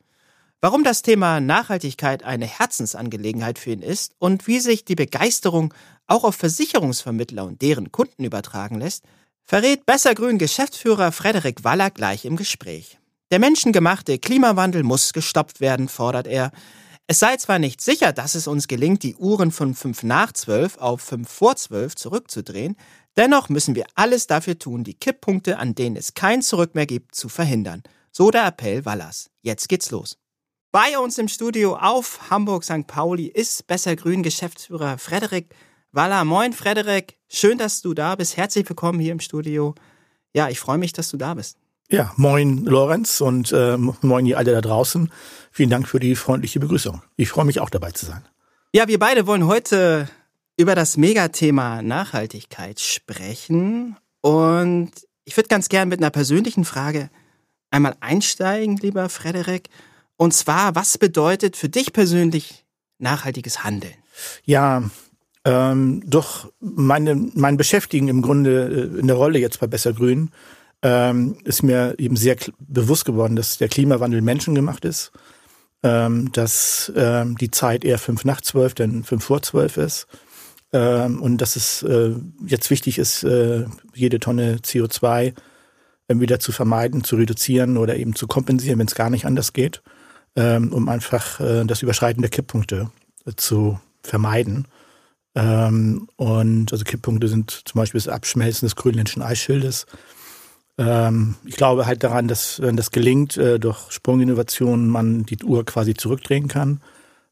[0.62, 5.73] Warum das Thema Nachhaltigkeit eine Herzensangelegenheit für ihn ist und wie sich die Begeisterung
[6.07, 9.05] auch auf Versicherungsvermittler und deren Kunden übertragen lässt,
[9.46, 12.99] verrät Bessergrün Geschäftsführer Frederik Waller gleich im Gespräch.
[13.31, 16.53] Der menschengemachte Klimawandel muss gestoppt werden, fordert er.
[17.07, 20.77] Es sei zwar nicht sicher, dass es uns gelingt, die Uhren von 5 nach 12
[20.77, 22.77] auf 5 vor 12 zurückzudrehen,
[23.16, 27.14] dennoch müssen wir alles dafür tun, die Kipppunkte, an denen es kein Zurück mehr gibt,
[27.14, 27.83] zu verhindern.
[28.12, 29.31] So der Appell Wallers.
[29.42, 30.19] Jetzt geht's los.
[30.72, 32.87] Bei uns im Studio auf Hamburg St.
[32.87, 35.52] Pauli ist Besser Grün Geschäftsführer Frederik
[35.90, 36.24] Waller.
[36.24, 38.37] Moin Frederik, schön, dass du da bist.
[38.37, 39.74] Herzlich willkommen hier im Studio.
[40.33, 41.56] Ja, ich freue mich, dass du da bist.
[41.88, 45.11] Ja, moin Lorenz und äh, moin ihr alle da draußen.
[45.50, 47.02] Vielen Dank für die freundliche Begrüßung.
[47.16, 48.24] Ich freue mich auch dabei zu sein.
[48.72, 50.09] Ja, wir beide wollen heute
[50.56, 54.92] über das Megathema Nachhaltigkeit sprechen und
[55.24, 57.11] ich würde ganz gern mit einer persönlichen Frage
[57.72, 59.68] einmal einsteigen, lieber Frederik.
[60.20, 62.66] Und zwar, was bedeutet für dich persönlich
[62.98, 63.94] nachhaltiges Handeln?
[64.44, 64.83] Ja,
[65.46, 70.30] ähm, doch meine, mein Beschäftigen im Grunde äh, in der Rolle jetzt bei Besser Grün
[70.83, 75.11] ähm, ist mir eben sehr bewusst geworden, dass der Klimawandel menschengemacht ist,
[75.83, 80.06] ähm, dass ähm, die Zeit eher fünf nach zwölf, denn fünf vor zwölf ist
[80.74, 85.33] ähm, und dass es äh, jetzt wichtig ist, äh, jede Tonne CO2 äh,
[86.09, 89.80] wieder zu vermeiden, zu reduzieren oder eben zu kompensieren, wenn es gar nicht anders geht
[90.37, 92.90] ähm, um einfach äh, das Überschreiten der Kipppunkte
[93.27, 94.66] äh, zu vermeiden.
[95.35, 99.87] Ähm, und also Kipppunkte sind zum Beispiel das Abschmelzen des grönländischen Eisschildes.
[100.79, 105.64] Ähm, ich glaube halt daran, dass wenn das gelingt, äh, durch Sprunginnovationen man die Uhr
[105.64, 106.81] quasi zurückdrehen kann.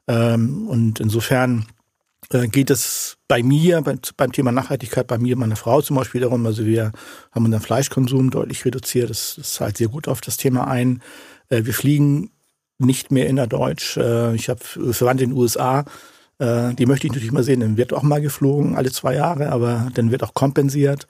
[0.06, 1.66] Ähm, und insofern
[2.30, 6.20] äh, geht es bei mir, beim, beim Thema Nachhaltigkeit, bei mir meiner Frau zum Beispiel
[6.20, 6.92] darum, also wir
[7.32, 11.02] haben unseren Fleischkonsum deutlich reduziert, das, das zahlt sehr gut auf das Thema ein.
[11.48, 12.30] Äh, wir fliegen
[12.78, 13.96] nicht mehr innerdeutsch.
[13.96, 15.84] Äh, ich habe Verwandte in den USA,
[16.38, 17.60] äh, die möchte ich natürlich mal sehen.
[17.60, 21.06] Dann wird auch mal geflogen, alle zwei Jahre, aber dann wird auch kompensiert.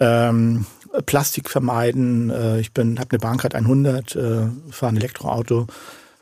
[0.00, 0.66] Ähm,
[1.06, 2.30] Plastik vermeiden.
[2.30, 5.66] Äh, ich bin, habe eine Bahncard 100, äh, fahre ein Elektroauto.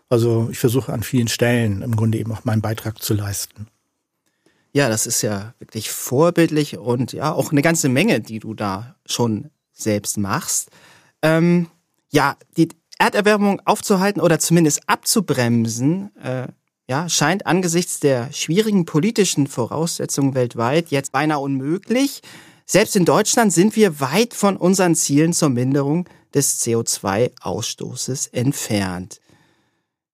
[0.09, 3.66] Also ich versuche an vielen Stellen im Grunde eben auch meinen Beitrag zu leisten.
[4.72, 8.94] Ja, das ist ja wirklich vorbildlich und ja auch eine ganze Menge, die du da
[9.07, 10.70] schon selbst machst.
[11.22, 11.68] Ähm,
[12.11, 16.48] ja, die Erderwärmung aufzuhalten oder zumindest abzubremsen, äh,
[16.88, 22.22] ja, scheint angesichts der schwierigen politischen Voraussetzungen weltweit jetzt beinahe unmöglich.
[22.64, 29.20] Selbst in Deutschland sind wir weit von unseren Zielen zur Minderung des CO2-Ausstoßes entfernt.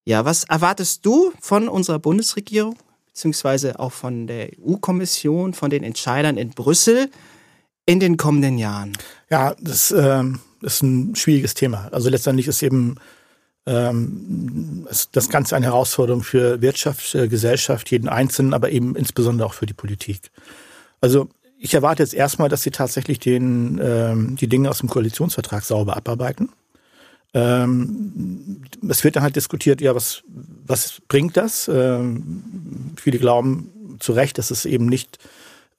[0.04, 6.38] Ja, was erwartest du von unserer Bundesregierung beziehungsweise auch von der EU-Kommission, von den Entscheidern
[6.38, 7.10] in Brüssel
[7.84, 8.96] in den kommenden Jahren?
[9.30, 10.24] Ja, das äh,
[10.62, 11.88] ist ein schwieriges Thema.
[11.92, 12.96] Also letztendlich ist eben
[13.66, 19.54] ähm, das Ganze eine Herausforderung für Wirtschaft, äh, Gesellschaft, jeden Einzelnen, aber eben insbesondere auch
[19.54, 20.30] für die Politik.
[21.00, 25.62] Also ich erwarte jetzt erstmal, dass sie tatsächlich den, ähm, die Dinge aus dem Koalitionsvertrag
[25.62, 26.50] sauber abarbeiten.
[27.34, 30.22] Ähm, es wird dann halt diskutiert, ja, was,
[30.66, 31.70] was bringt das?
[31.72, 35.18] Ähm, viele glauben zu Recht, dass es eben nicht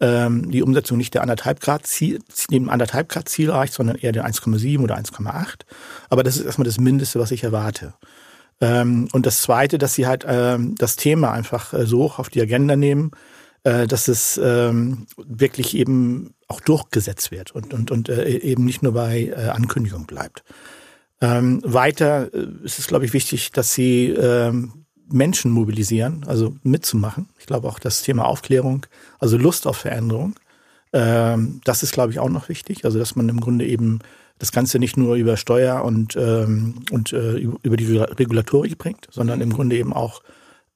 [0.03, 2.19] ähm, die Umsetzung nicht der anderthalb Grad Ziel,
[2.51, 5.61] dem anderthalb Grad Ziel reicht, sondern eher der 1,7 oder 1,8.
[6.09, 7.93] Aber das ist erstmal das Mindeste, was ich erwarte.
[8.59, 12.29] Ähm, und das Zweite, dass sie halt ähm, das Thema einfach äh, so hoch auf
[12.29, 13.11] die Agenda nehmen,
[13.63, 18.83] äh, dass es ähm, wirklich eben auch durchgesetzt wird und, und, und äh, eben nicht
[18.83, 20.43] nur bei äh, Ankündigung bleibt.
[21.21, 27.27] Ähm, weiter äh, ist es, glaube ich, wichtig, dass sie ähm, Menschen mobilisieren, also mitzumachen.
[27.39, 28.85] Ich glaube auch das Thema Aufklärung,
[29.19, 30.35] also Lust auf Veränderung,
[30.93, 32.85] ähm, das ist, glaube ich, auch noch wichtig.
[32.85, 33.99] Also dass man im Grunde eben
[34.39, 39.41] das Ganze nicht nur über Steuer und, ähm, und äh, über die Regulatorik bringt, sondern
[39.41, 40.21] im Grunde eben auch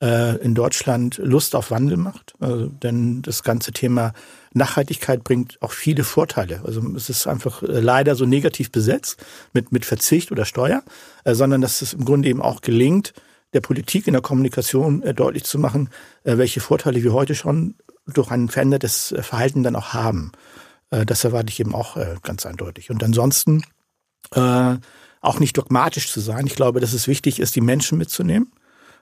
[0.02, 2.34] äh, in Deutschland Lust auf Wandel macht.
[2.40, 4.14] Also, denn das ganze Thema
[4.54, 6.62] Nachhaltigkeit bringt auch viele Vorteile.
[6.66, 10.84] Also es ist einfach äh, leider so negativ besetzt mit, mit Verzicht oder Steuer,
[11.24, 13.14] äh, sondern dass es im Grunde eben auch gelingt,
[13.54, 15.90] der Politik in der Kommunikation äh, deutlich zu machen,
[16.24, 20.32] äh, welche Vorteile wir heute schon durch ein verändertes äh, Verhalten dann auch haben.
[20.90, 22.90] Das erwarte ich eben auch ganz eindeutig.
[22.90, 23.62] Und ansonsten
[24.32, 26.48] auch nicht dogmatisch zu sein.
[26.48, 28.54] Ich glaube, dass es wichtig ist, die Menschen mitzunehmen.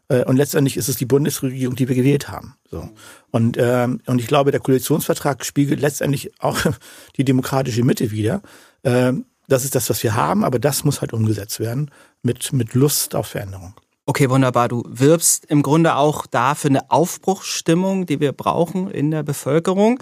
[0.08, 2.56] Und letztendlich ist es die Bundesregierung, die wir gewählt haben.
[2.72, 2.90] So.
[3.30, 6.58] Und, ähm, und ich glaube, der Koalitionsvertrag spiegelt letztendlich auch
[7.18, 8.42] die demokratische Mitte wider.
[8.84, 11.92] Ähm, das ist das, was wir haben, aber das muss halt umgesetzt werden
[12.24, 13.76] mit, mit Lust auf Veränderung.
[14.08, 14.68] Okay, wunderbar.
[14.68, 20.00] Du wirbst im Grunde auch da für eine Aufbruchsstimmung, die wir brauchen in der Bevölkerung.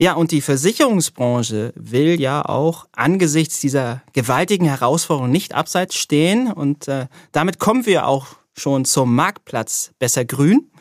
[0.00, 6.52] Ja, und die Versicherungsbranche will ja auch angesichts dieser gewaltigen Herausforderung nicht abseits stehen.
[6.52, 10.72] Und äh, damit kommen wir auch schon zum Marktplatz Besser Grün.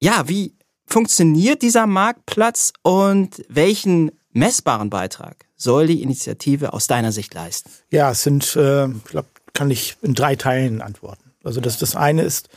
[0.00, 0.54] Ja, wie
[0.86, 7.70] funktioniert dieser Marktplatz und welchen messbaren Beitrag soll die Initiative aus deiner Sicht leisten?
[7.90, 11.21] Ja, es sind, äh, ich glaube, kann ich in drei Teilen antworten.
[11.44, 12.48] Also das, das eine ist,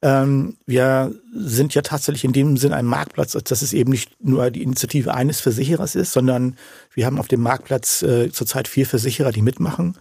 [0.00, 4.50] ähm, wir sind ja tatsächlich in dem Sinn ein Marktplatz, dass es eben nicht nur
[4.50, 6.56] die Initiative eines Versicherers ist, sondern
[6.94, 9.96] wir haben auf dem Marktplatz äh, zurzeit vier Versicherer, die mitmachen.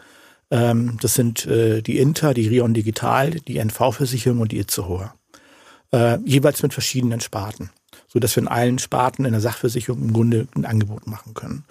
[0.52, 5.12] Ähm, das sind äh, die Inter, die Rion Digital, die NV-Versicherung und die Itzehoe.
[5.92, 7.72] Äh, jeweils mit verschiedenen Sparten
[8.18, 11.66] so dass wir in allen Sparten in der Sachversicherung im Grunde ein Angebot machen können.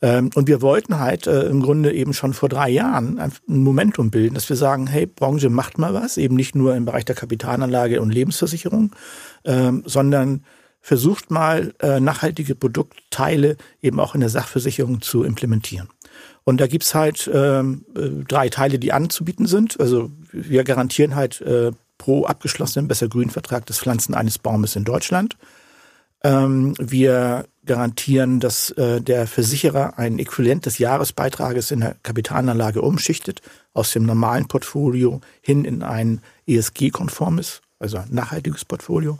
[0.00, 4.10] Ähm, und wir wollten halt äh, im Grunde eben schon vor drei Jahren ein Momentum
[4.10, 7.14] bilden, dass wir sagen, hey, Branche macht mal was, eben nicht nur im Bereich der
[7.14, 8.90] Kapitalanlage und Lebensversicherung,
[9.44, 10.42] ähm, sondern
[10.80, 15.88] versucht mal äh, nachhaltige Produktteile eben auch in der Sachversicherung zu implementieren.
[16.42, 19.78] Und da gibt's halt ähm, äh, drei Teile, die anzubieten sind.
[19.78, 24.82] Also wir garantieren halt äh, pro abgeschlossenen Besser Grün Vertrag das Pflanzen eines Baumes in
[24.82, 25.36] Deutschland.
[26.24, 33.40] Ähm, wir garantieren, dass äh, der Versicherer ein Äquivalent des Jahresbeitrages in der Kapitalanlage umschichtet,
[33.72, 39.18] aus dem normalen Portfolio hin in ein ESG-konformes, also ein nachhaltiges Portfolio.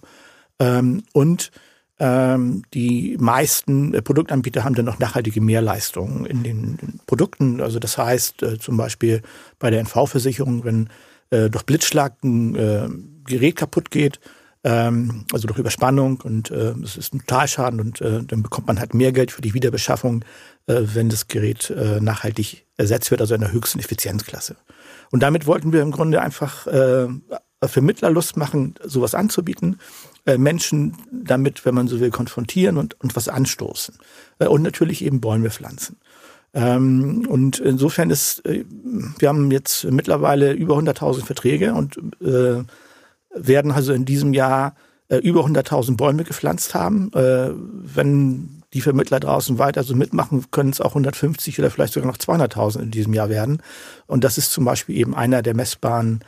[0.59, 1.53] Ähm, und
[1.99, 7.61] ähm, die meisten äh, Produktanbieter haben dann noch nachhaltige Mehrleistungen in den, den Produkten.
[7.61, 9.23] Also das heißt äh, zum Beispiel
[9.61, 10.89] bei der NV-Versicherung, wenn
[11.31, 12.89] äh, durch Blitzschlag ein äh,
[13.25, 14.19] Gerät kaputt geht,
[14.65, 18.79] ähm, also durch Überspannung und äh, es ist ein Totalschaden und äh, dann bekommt man
[18.79, 20.25] halt mehr Geld für die Wiederbeschaffung,
[20.67, 24.57] äh, wenn das Gerät äh, nachhaltig ersetzt wird, also in der höchsten Effizienzklasse.
[25.11, 27.09] Und damit wollten wir im Grunde einfach äh,
[27.69, 29.79] Vermittler Lust machen, sowas anzubieten,
[30.27, 33.97] äh, Menschen damit, wenn man so will, konfrontieren und, und was anstoßen.
[34.39, 35.97] Äh, und natürlich eben Bäume pflanzen.
[36.55, 38.65] Ähm, und insofern ist, äh,
[39.19, 42.63] wir haben jetzt mittlerweile über 100.000 Verträge und äh,
[43.35, 44.75] werden also in diesem Jahr
[45.09, 47.13] äh, über 100.000 Bäume gepflanzt haben.
[47.13, 52.11] Äh, wenn die Vermittler draußen weiter so mitmachen, können es auch 150 oder vielleicht sogar
[52.11, 53.63] noch 200.000 in diesem Jahr werden.
[54.07, 56.21] Und das ist zum Beispiel eben einer der messbaren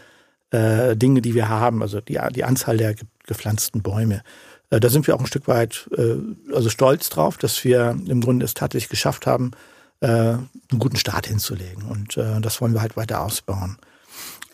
[0.50, 2.94] äh, Dinge, die wir haben, also die, die Anzahl der
[3.26, 4.22] gepflanzten Bäume.
[4.70, 6.16] Äh, da sind wir auch ein Stück weit äh,
[6.54, 9.52] also stolz drauf, dass wir im Grunde es tatsächlich geschafft haben,
[10.00, 11.84] äh, einen guten Start hinzulegen.
[11.84, 13.78] Und das wollen wir halt weiter ausbauen.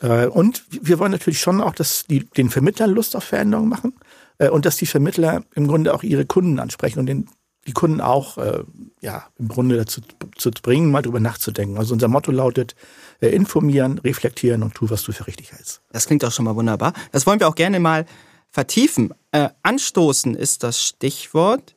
[0.01, 3.95] Äh, und wir wollen natürlich schon auch, dass die, den Vermittlern Lust auf Veränderungen machen
[4.39, 7.29] äh, und dass die Vermittler im Grunde auch ihre Kunden ansprechen und den,
[7.67, 8.65] die Kunden auch äh,
[9.01, 10.01] ja, im Grunde dazu
[10.37, 11.79] zu bringen, mal drüber nachzudenken.
[11.79, 12.75] Also unser Motto lautet,
[13.21, 15.83] informieren, reflektieren und tu, was du für richtig hältst.
[15.93, 16.95] Das klingt auch schon mal wunderbar.
[17.13, 18.07] Das wollen wir auch gerne mal
[18.51, 19.15] vertiefen.
[19.33, 21.75] Äh, anstoßen ist das Stichwort.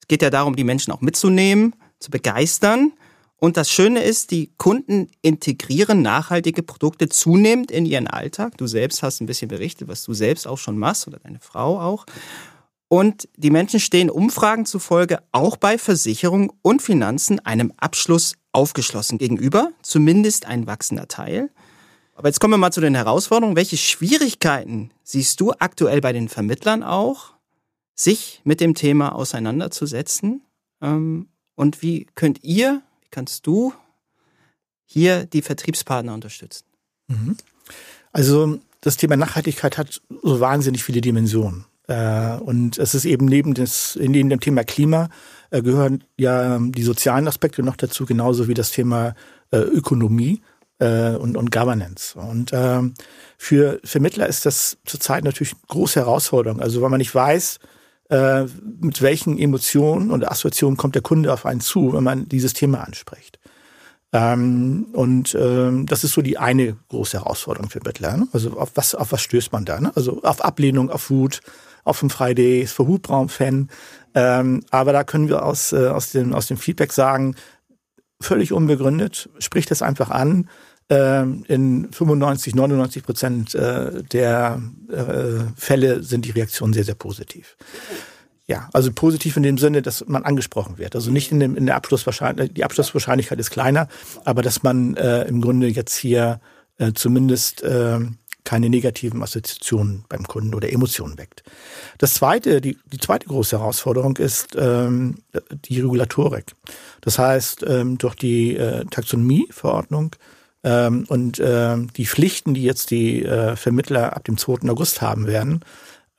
[0.00, 2.92] Es geht ja darum, die Menschen auch mitzunehmen, zu begeistern.
[3.38, 8.56] Und das Schöne ist, die Kunden integrieren nachhaltige Produkte zunehmend in ihren Alltag.
[8.56, 11.78] Du selbst hast ein bisschen berichtet, was du selbst auch schon machst oder deine Frau
[11.80, 12.06] auch.
[12.88, 19.70] Und die Menschen stehen Umfragen zufolge auch bei Versicherung und Finanzen einem Abschluss aufgeschlossen gegenüber,
[19.82, 21.50] zumindest ein wachsender Teil.
[22.14, 23.56] Aber jetzt kommen wir mal zu den Herausforderungen.
[23.56, 27.34] Welche Schwierigkeiten siehst du aktuell bei den Vermittlern auch,
[27.94, 30.42] sich mit dem Thema auseinanderzusetzen?
[30.80, 32.82] Ähm, und wie könnt ihr,
[33.16, 33.72] kannst du
[34.84, 36.66] hier die Vertriebspartner unterstützen?
[37.08, 37.38] Mhm.
[38.12, 41.64] Also das Thema Nachhaltigkeit hat so wahnsinnig viele Dimensionen.
[41.88, 45.08] Äh, und es ist eben neben, des, neben dem Thema Klima
[45.50, 49.14] äh, gehören ja die sozialen Aspekte noch dazu, genauso wie das Thema
[49.50, 50.42] äh, Ökonomie
[50.78, 52.18] und, und Governance.
[52.18, 52.92] Und ähm,
[53.38, 56.60] für Vermittler ist das zurzeit natürlich eine große Herausforderung.
[56.60, 57.60] Also weil man nicht weiß,
[58.08, 62.82] mit welchen Emotionen und Assoziationen kommt der Kunde auf einen zu, wenn man dieses Thema
[62.84, 63.40] anspricht.
[64.12, 68.16] Ähm, und ähm, das ist so die eine große Herausforderung für Bettler.
[68.16, 68.28] Ne?
[68.32, 69.80] Also auf was, auf was stößt man da?
[69.80, 69.92] Ne?
[69.94, 71.40] Also auf Ablehnung, auf Wut,
[71.84, 73.68] auf dem Fridays für Hubraum-Fan.
[74.14, 77.34] Ähm, aber da können wir aus, äh, aus, dem, aus dem Feedback sagen,
[78.20, 80.48] völlig unbegründet, spricht es einfach an.
[80.88, 87.56] Ähm, in 95, 99 Prozent äh, der äh, Fälle sind die Reaktionen sehr, sehr positiv.
[88.46, 90.94] Ja, also positiv in dem Sinne, dass man angesprochen wird.
[90.94, 93.88] Also nicht in, dem, in der Abschlusswahrscheinlichkeit, die Abschlusswahrscheinlichkeit ist kleiner,
[94.24, 96.40] aber dass man äh, im Grunde jetzt hier
[96.78, 97.98] äh, zumindest äh,
[98.44, 101.42] keine negativen Assoziationen beim Kunden oder Emotionen weckt.
[101.98, 105.16] Das zweite, die, die zweite große Herausforderung ist ähm,
[105.64, 106.54] die Regulatorik.
[107.00, 110.14] Das heißt, ähm, durch die äh, Taxonomieverordnung
[110.66, 114.68] ähm, und äh, die Pflichten, die jetzt die äh, Vermittler ab dem 2.
[114.68, 115.60] August haben werden,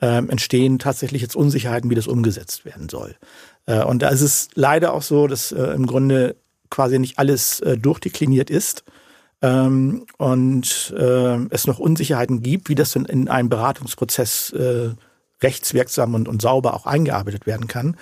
[0.00, 3.14] äh, entstehen tatsächlich jetzt Unsicherheiten, wie das umgesetzt werden soll.
[3.66, 6.36] Äh, und da ist es leider auch so, dass äh, im Grunde
[6.70, 8.84] quasi nicht alles äh, durchdekliniert ist
[9.42, 14.90] ähm, und äh, es noch Unsicherheiten gibt, wie das denn in einem Beratungsprozess äh,
[15.42, 17.96] rechtswirksam und, und sauber auch eingearbeitet werden kann.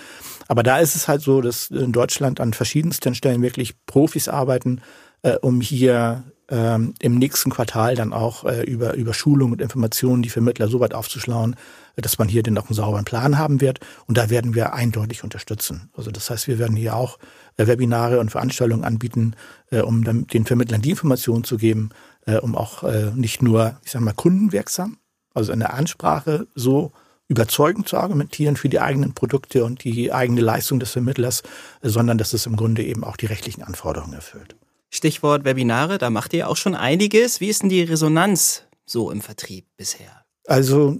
[0.46, 4.80] Aber da ist es halt so, dass in Deutschland an verschiedensten Stellen wirklich Profis arbeiten,
[5.22, 10.22] äh, um hier ähm, im nächsten Quartal dann auch äh, über, über Schulung und Informationen
[10.22, 11.56] die Vermittler so weit aufzuschlauen,
[11.96, 13.80] dass man hier dann auch einen sauberen Plan haben wird.
[14.06, 15.90] Und da werden wir eindeutig unterstützen.
[15.96, 17.18] Also das heißt, wir werden hier auch
[17.56, 19.34] äh, Webinare und Veranstaltungen anbieten,
[19.70, 21.90] äh, um den Vermittlern die Informationen zu geben,
[22.26, 22.82] äh, um auch
[23.14, 24.98] nicht nur, ich sag mal, kundenwirksam,
[25.34, 26.92] also in der Ansprache so
[27.28, 31.42] überzeugend zu argumentieren für die eigenen Produkte und die eigene Leistung des Vermittlers,
[31.82, 34.54] sondern dass es im Grunde eben auch die rechtlichen Anforderungen erfüllt.
[34.96, 37.40] Stichwort Webinare, da macht ihr auch schon einiges.
[37.40, 40.24] Wie ist denn die Resonanz so im Vertrieb bisher?
[40.46, 40.98] Also,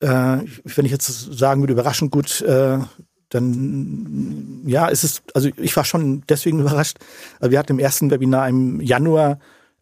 [0.00, 2.78] äh, wenn ich jetzt sagen würde, überraschend gut, äh,
[3.30, 6.98] dann ja, ist es, also ich war schon deswegen überrascht.
[7.40, 9.38] Also wir hatten im ersten Webinar im Januar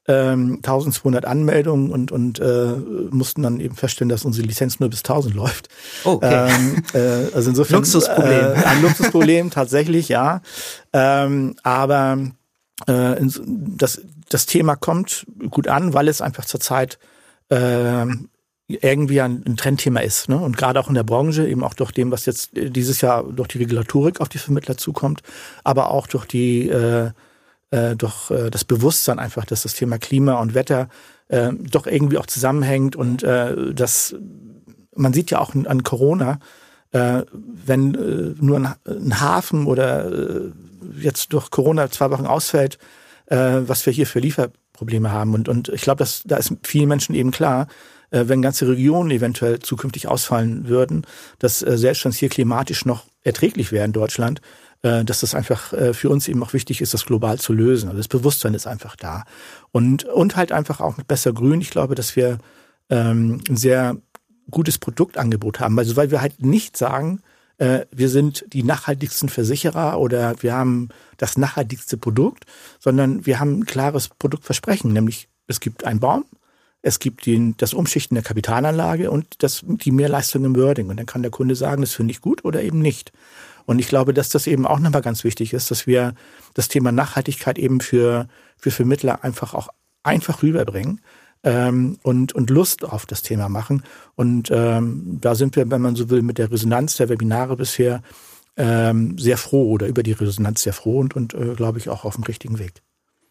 [0.09, 2.75] ähm, 1200 Anmeldungen und, und äh,
[3.11, 5.69] mussten dann eben feststellen, dass unsere Lizenz nur bis 1000 läuft.
[6.05, 6.51] Okay.
[6.51, 8.53] Ähm, äh, also insofern Luxusproblem.
[8.55, 10.43] Äh, ein Luxusproblem tatsächlich, ja.
[10.93, 12.19] Ähm, aber
[12.87, 16.99] äh, das, das Thema kommt gut an, weil es einfach zurzeit
[17.49, 18.07] äh,
[18.69, 20.29] irgendwie ein, ein Trendthema ist.
[20.29, 20.37] Ne?
[20.37, 23.25] Und gerade auch in der Branche, eben auch durch dem, was jetzt äh, dieses Jahr
[23.25, 25.23] durch die Regulatorik auf die Vermittler zukommt,
[25.65, 27.11] aber auch durch die äh,
[27.71, 30.89] äh, durch äh, das Bewusstsein einfach, dass das Thema Klima und Wetter
[31.29, 34.15] äh, doch irgendwie auch zusammenhängt und äh, dass
[34.95, 36.39] man sieht ja auch an Corona,
[36.93, 40.53] äh, wenn äh, nur ein, ein Hafen oder äh,
[41.01, 42.79] jetzt durch Corona zwei Wochen ausfällt,
[43.27, 45.35] äh, was wir hier für Lieferprobleme haben.
[45.35, 47.67] Und, und ich glaube, da ist vielen Menschen eben klar,
[48.11, 51.03] äh, wenn ganze Regionen eventuell zukünftig ausfallen würden,
[51.39, 54.41] dass äh, selbst wenn es hier klimatisch noch erträglich wäre in Deutschland,
[54.83, 57.89] dass das einfach für uns eben auch wichtig ist, das global zu lösen.
[57.89, 59.25] Also das Bewusstsein ist einfach da.
[59.73, 61.61] Und, und halt einfach auch mit besser Grün.
[61.61, 62.39] Ich glaube, dass wir
[62.91, 63.97] ähm, ein sehr
[64.51, 65.79] gutes Produktangebot haben.
[65.79, 67.23] Also weil wir halt nicht sagen,
[67.59, 72.45] äh, wir sind die nachhaltigsten Versicherer oder wir haben das nachhaltigste Produkt,
[72.79, 76.25] sondern wir haben ein klares Produktversprechen, nämlich es gibt einen Baum,
[76.83, 80.89] es gibt den, das Umschichten der Kapitalanlage und das, die Mehrleistung im Wording.
[80.89, 83.13] Und dann kann der Kunde sagen, das finde ich gut oder eben nicht.
[83.65, 86.15] Und ich glaube, dass das eben auch nochmal ganz wichtig ist, dass wir
[86.55, 89.69] das Thema Nachhaltigkeit eben für, für Vermittler einfach auch
[90.05, 91.01] einfach rüberbringen
[91.47, 93.85] ähm, und, und Lust auf das Thema machen.
[94.17, 98.03] Und ähm, da sind wir, wenn man so will, mit der Resonanz der Webinare bisher
[98.57, 102.05] ähm, sehr froh oder über die Resonanz sehr froh und, und äh, glaube ich auch
[102.05, 102.83] auf dem richtigen Weg.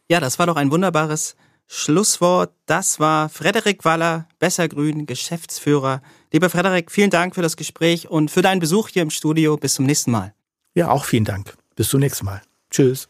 [0.09, 1.35] Ja, das war doch ein wunderbares
[1.67, 2.53] Schlusswort.
[2.67, 6.01] Das war Frederik Waller, Bessergrün, Geschäftsführer.
[6.31, 9.57] Lieber Frederik, vielen Dank für das Gespräch und für deinen Besuch hier im Studio.
[9.57, 10.33] Bis zum nächsten Mal.
[10.73, 11.57] Ja, auch vielen Dank.
[11.75, 12.41] Bis zum nächsten Mal.
[12.71, 13.07] Tschüss.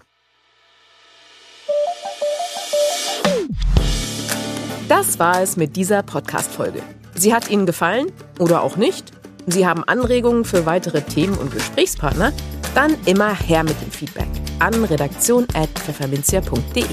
[4.88, 6.84] Das war es mit dieser Podcast-Folge.
[7.16, 9.12] Sie hat Ihnen gefallen oder auch nicht?
[9.48, 12.32] Sie haben Anregungen für weitere Themen und Gesprächspartner?
[12.76, 14.28] Dann immer her mit dem Feedback
[14.60, 16.86] an redaktion.pfefferminzia.de.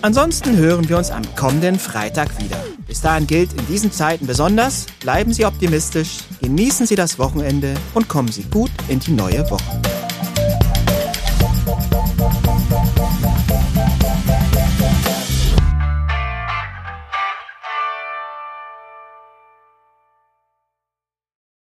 [0.00, 2.56] Ansonsten hören wir uns am kommenden Freitag wieder.
[2.86, 8.08] Bis dahin gilt in diesen Zeiten besonders, bleiben Sie optimistisch, genießen Sie das Wochenende und
[8.08, 9.82] kommen Sie gut in die neue Woche.